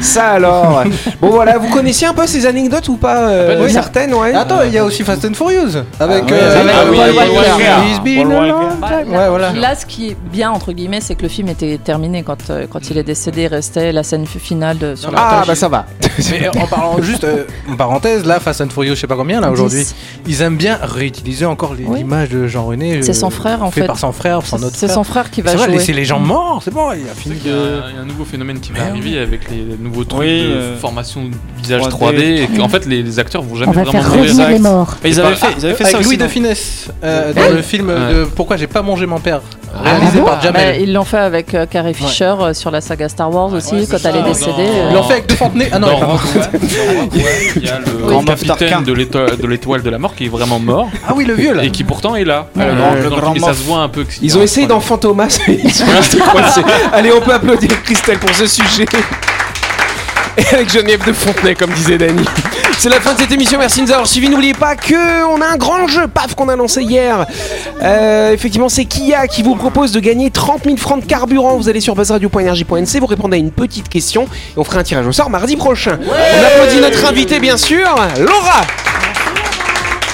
Ça 0.00 0.30
alors. 0.32 0.84
bon 1.20 1.28
voilà, 1.30 1.58
vous 1.58 1.68
connaissiez 1.68 2.06
un 2.06 2.14
peu 2.14 2.26
ces 2.26 2.46
anecdotes 2.46 2.88
ou 2.88 2.96
pas 2.96 3.28
euh, 3.28 3.48
Pas 3.48 3.56
du 3.62 3.66
tout. 3.66 3.72
Certaines, 3.72 4.14
ouais. 4.14 4.34
Attends, 4.34 4.62
il 4.64 4.72
y 4.72 4.78
a 4.78 4.84
aussi 4.84 5.02
Fast 5.04 5.24
and 5.24 5.34
Furious 5.34 5.76
avec. 5.98 6.00
Ah 6.00 6.06
ouais, 6.06 6.22
euh, 6.32 6.60
avec 6.60 6.74
ah 6.74 6.80
Paul 6.82 6.90
oui, 6.90 6.98
Walker. 6.98 7.18
Paul 7.18 7.28
Walker. 7.36 7.90
He's 7.90 8.00
been 8.00 8.22
Paul 8.28 8.32
a 8.32 8.38
Walker. 8.38 8.50
long 8.50 8.68
Bah, 8.80 8.88
time. 8.88 9.12
là, 9.12 9.18
Ouais, 9.22 9.28
voilà. 9.28 9.52
là, 9.52 9.74
ce 9.74 9.86
qui 9.86 10.08
est 10.10 10.16
bien, 10.32 10.50
entre 10.50 10.72
guillemets, 10.72 11.00
c'est 11.00 11.14
que 11.14 11.22
le 11.22 11.28
film 11.28 11.48
était 11.48 11.78
terminé 11.82 12.22
quand, 12.22 12.50
euh, 12.50 12.66
quand 12.70 12.90
il 12.90 12.98
est 12.98 13.02
décédé. 13.04 13.42
Il 13.42 13.46
restait 13.48 13.92
la 13.92 14.02
scène 14.02 14.26
finale 14.26 14.78
de, 14.78 14.94
sur 14.94 15.10
la 15.10 15.18
Ah 15.20 15.30
plage. 15.36 15.46
bah 15.48 15.54
ça 15.54 15.68
va. 15.68 15.86
Mais 16.30 16.48
en 16.48 16.66
parlant 16.66 17.00
juste 17.02 17.24
euh, 17.24 17.44
en 17.70 17.76
parenthèse, 17.76 18.24
là, 18.26 18.40
Fast 18.40 18.60
and 18.60 18.68
Furious, 18.70 18.94
je 18.94 19.00
sais 19.00 19.06
pas 19.06 19.16
combien 19.16 19.40
là 19.40 19.50
aujourd'hui, 19.50 19.80
Dix. 19.80 19.94
ils 20.26 20.42
aiment 20.42 20.56
bien 20.56 20.78
réutiliser 20.82 21.39
encore 21.46 21.74
Oui. 21.78 21.98
l'image 21.98 22.28
de 22.30 22.46
Jean 22.46 22.64
René. 22.66 23.02
C'est 23.02 23.10
euh, 23.10 23.14
son 23.14 23.30
frère, 23.30 23.62
en 23.62 23.70
fait 23.70 23.82
fait. 23.82 23.86
par 23.86 23.98
son 23.98 24.12
frère, 24.12 24.44
son 24.44 24.62
autre 24.62 24.74
C'est 24.76 24.88
son 24.88 25.04
frère 25.04 25.30
qui 25.30 25.42
va 25.42 25.52
C'est 25.52 25.58
jouer. 25.58 25.68
laisser 25.68 25.92
les 25.92 26.04
gens 26.04 26.18
morts, 26.20 26.60
c'est 26.64 26.72
bon, 26.72 26.92
il 26.92 27.08
a 27.08 27.14
fini 27.14 27.36
y 27.44 27.48
a 27.48 27.52
de. 27.52 27.56
un- 27.58 27.90
il 27.90 27.96
y 27.96 27.98
a 27.98 28.02
un 28.02 28.04
nouveau 28.04 28.24
phénomène 28.24 28.60
qui 28.60 28.72
va 28.72 28.84
Mais 28.84 28.90
arriver 28.90 29.18
avec 29.18 29.50
les 29.50 29.64
nouveaux 29.78 30.04
trucs 30.04 30.20
Oui, 30.20 30.42
de 30.42 30.48
euh, 30.48 30.76
formation 30.78 31.24
de 31.24 31.30
visage 31.62 31.82
3D. 31.82 32.16
3D, 32.16 32.42
et 32.42 32.46
qu'en 32.56 32.68
fait 32.68 32.86
les, 32.86 33.02
les 33.02 33.18
acteurs 33.18 33.42
vont 33.42 33.52
On 33.52 33.56
jamais 33.56 33.72
va 33.72 33.82
vraiment 33.84 34.00
faire 34.02 34.08
mourir. 34.16 34.30
revenir 34.30 34.48
les 34.50 34.58
morts. 34.58 34.96
Ils 35.04 35.20
avaient 35.20 35.34
fait, 35.34 35.46
ils 35.58 35.64
avaient 35.66 35.74
fait 35.74 35.84
ça 35.84 35.88
Avec 35.90 36.00
aussi. 36.00 36.08
Louis 36.08 36.16
de 36.18 36.28
Finesse 36.28 36.88
euh, 37.04 37.32
dans 37.32 37.48
le 37.54 37.62
film 37.62 37.92
Pourquoi 38.36 38.56
j'ai 38.56 38.66
pas 38.66 38.82
mangé 38.82 39.06
mon 39.06 39.18
père, 39.20 39.40
réalisé 39.74 40.18
bon 40.20 40.24
par 40.26 40.36
Bah, 40.36 40.40
Jamel. 40.42 40.80
ils 40.80 40.92
l'ont 40.92 41.04
fait 41.04 41.18
avec 41.18 41.54
euh, 41.54 41.66
Carrie 41.66 41.94
Fisher 41.94 42.34
euh, 42.40 42.54
sur 42.54 42.70
la 42.70 42.80
saga 42.80 43.08
Star 43.08 43.32
Wars 43.34 43.52
aussi, 43.52 43.74
ouais, 43.74 43.86
quand 43.90 43.98
elle 44.04 44.16
est 44.16 44.22
décédée. 44.22 44.52
Euh, 44.58 44.86
Ils 44.90 44.94
l'ont 44.94 45.02
fait 45.02 45.12
avec 45.14 45.26
deux 45.26 45.34
Fontenay. 45.36 45.68
Ah 45.72 45.78
non, 45.78 45.86
Dans 45.88 45.96
Rogue 45.96 46.20
One, 46.34 46.42
dans 46.42 47.00
Rogue 47.00 47.14
One, 47.14 47.20
il 47.56 47.64
y 47.64 47.68
a 47.68 47.78
le 47.78 48.06
Grand 48.06 48.22
Moff 48.22 48.24
capitaine 48.40 48.56
Tarkin. 48.68 48.82
de 48.82 48.92
l'étoile 48.92 49.36
de 49.36 49.46
l'étoile 49.46 49.82
de 49.82 49.90
la 49.90 49.98
mort 49.98 50.14
qui 50.14 50.26
est 50.26 50.28
vraiment 50.28 50.58
mort 50.58 50.88
Ah 51.08 51.12
oui, 51.14 51.24
le 51.24 51.34
vieux 51.34 51.54
là. 51.54 51.64
et 51.64 51.70
qui 51.70 51.84
pourtant 51.84 52.16
est 52.16 52.24
là. 52.24 52.46
Ouais, 52.56 52.66
le 52.66 52.74
grand- 52.74 52.94
le 52.94 53.02
dans 53.10 53.16
grand 53.16 53.32
film, 53.32 53.36
et 53.36 53.40
ça 53.40 53.46
Moff. 53.48 53.58
se 53.58 53.62
voit 53.64 53.78
un 53.80 53.88
peu. 53.88 54.04
que- 54.04 54.12
Ils 54.22 54.36
ont 54.38 54.42
essayé 54.42 54.66
d'en 54.66 54.80
fantomas, 54.80 55.38
mais 55.48 55.58
ils 55.62 55.72
sont 55.72 55.86
restés 55.86 56.18
coincés. 56.32 56.62
Allez, 56.92 57.12
on 57.12 57.20
peut 57.20 57.32
applaudir 57.34 57.70
Christelle 57.82 58.18
pour 58.18 58.34
ce 58.34 58.46
sujet. 58.46 58.86
Et 60.36 60.54
avec 60.54 60.72
Geneviève 60.72 61.04
de 61.06 61.12
Fontenay, 61.12 61.54
comme 61.54 61.70
disait 61.72 61.98
Dany. 61.98 62.24
C'est 62.80 62.88
la 62.88 62.98
fin 62.98 63.12
de 63.12 63.18
cette 63.18 63.30
émission, 63.32 63.58
merci 63.58 63.80
de 63.80 63.84
nous 63.84 63.92
avoir 63.92 64.06
suivis. 64.06 64.30
N'oubliez 64.30 64.54
pas 64.54 64.74
que 64.74 65.26
on 65.26 65.42
a 65.42 65.46
un 65.48 65.58
grand 65.58 65.86
jeu, 65.86 66.08
paf, 66.08 66.34
qu'on 66.34 66.48
a 66.48 66.56
lancé 66.56 66.80
hier. 66.80 67.26
Euh, 67.82 68.32
effectivement, 68.32 68.70
c'est 68.70 68.86
Kia 68.86 69.26
qui 69.26 69.42
vous 69.42 69.54
propose 69.54 69.92
de 69.92 70.00
gagner 70.00 70.30
30 70.30 70.64
000 70.64 70.78
francs 70.78 71.02
de 71.02 71.04
carburant. 71.04 71.58
Vous 71.58 71.68
allez 71.68 71.80
sur 71.80 71.94
buzzradio.energie.nc, 71.94 72.98
vous 72.98 73.04
répondez 73.04 73.36
à 73.36 73.38
une 73.38 73.50
petite 73.50 73.90
question 73.90 74.22
et 74.22 74.58
on 74.58 74.64
fera 74.64 74.78
un 74.78 74.82
tirage 74.82 75.06
au 75.06 75.12
sort 75.12 75.28
mardi 75.28 75.56
prochain. 75.56 75.98
on 76.00 76.42
applaudit 76.42 76.80
notre 76.80 77.04
invité, 77.04 77.38
bien 77.38 77.58
sûr, 77.58 77.84
Laura 78.18 78.62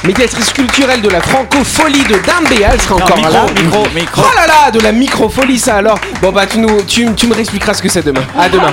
médiatrice 0.04 0.52
culturelle 0.52 1.00
de 1.02 1.08
la 1.08 1.20
francophonie 1.20 2.04
de 2.04 2.16
Dambéa, 2.26 2.70
elle 2.72 2.80
sera 2.80 2.96
encore 2.96 3.16
micro, 3.16 3.32
là. 3.32 3.46
micro, 3.60 3.86
micro. 3.94 4.22
Oh 4.24 4.36
là 4.36 4.46
là, 4.46 4.70
de 4.72 4.78
la 4.80 4.92
microfolie 4.92 5.58
ça 5.58 5.76
alors. 5.76 5.98
Bon 6.22 6.30
bah 6.30 6.46
tu 6.46 6.58
nous, 6.58 6.82
tu, 6.82 7.12
tu 7.14 7.26
me 7.26 7.34
réexpliqueras 7.34 7.74
ce 7.74 7.82
que 7.82 7.88
c'est 7.88 8.04
demain. 8.04 8.22
À 8.38 8.48
demain. 8.48 8.72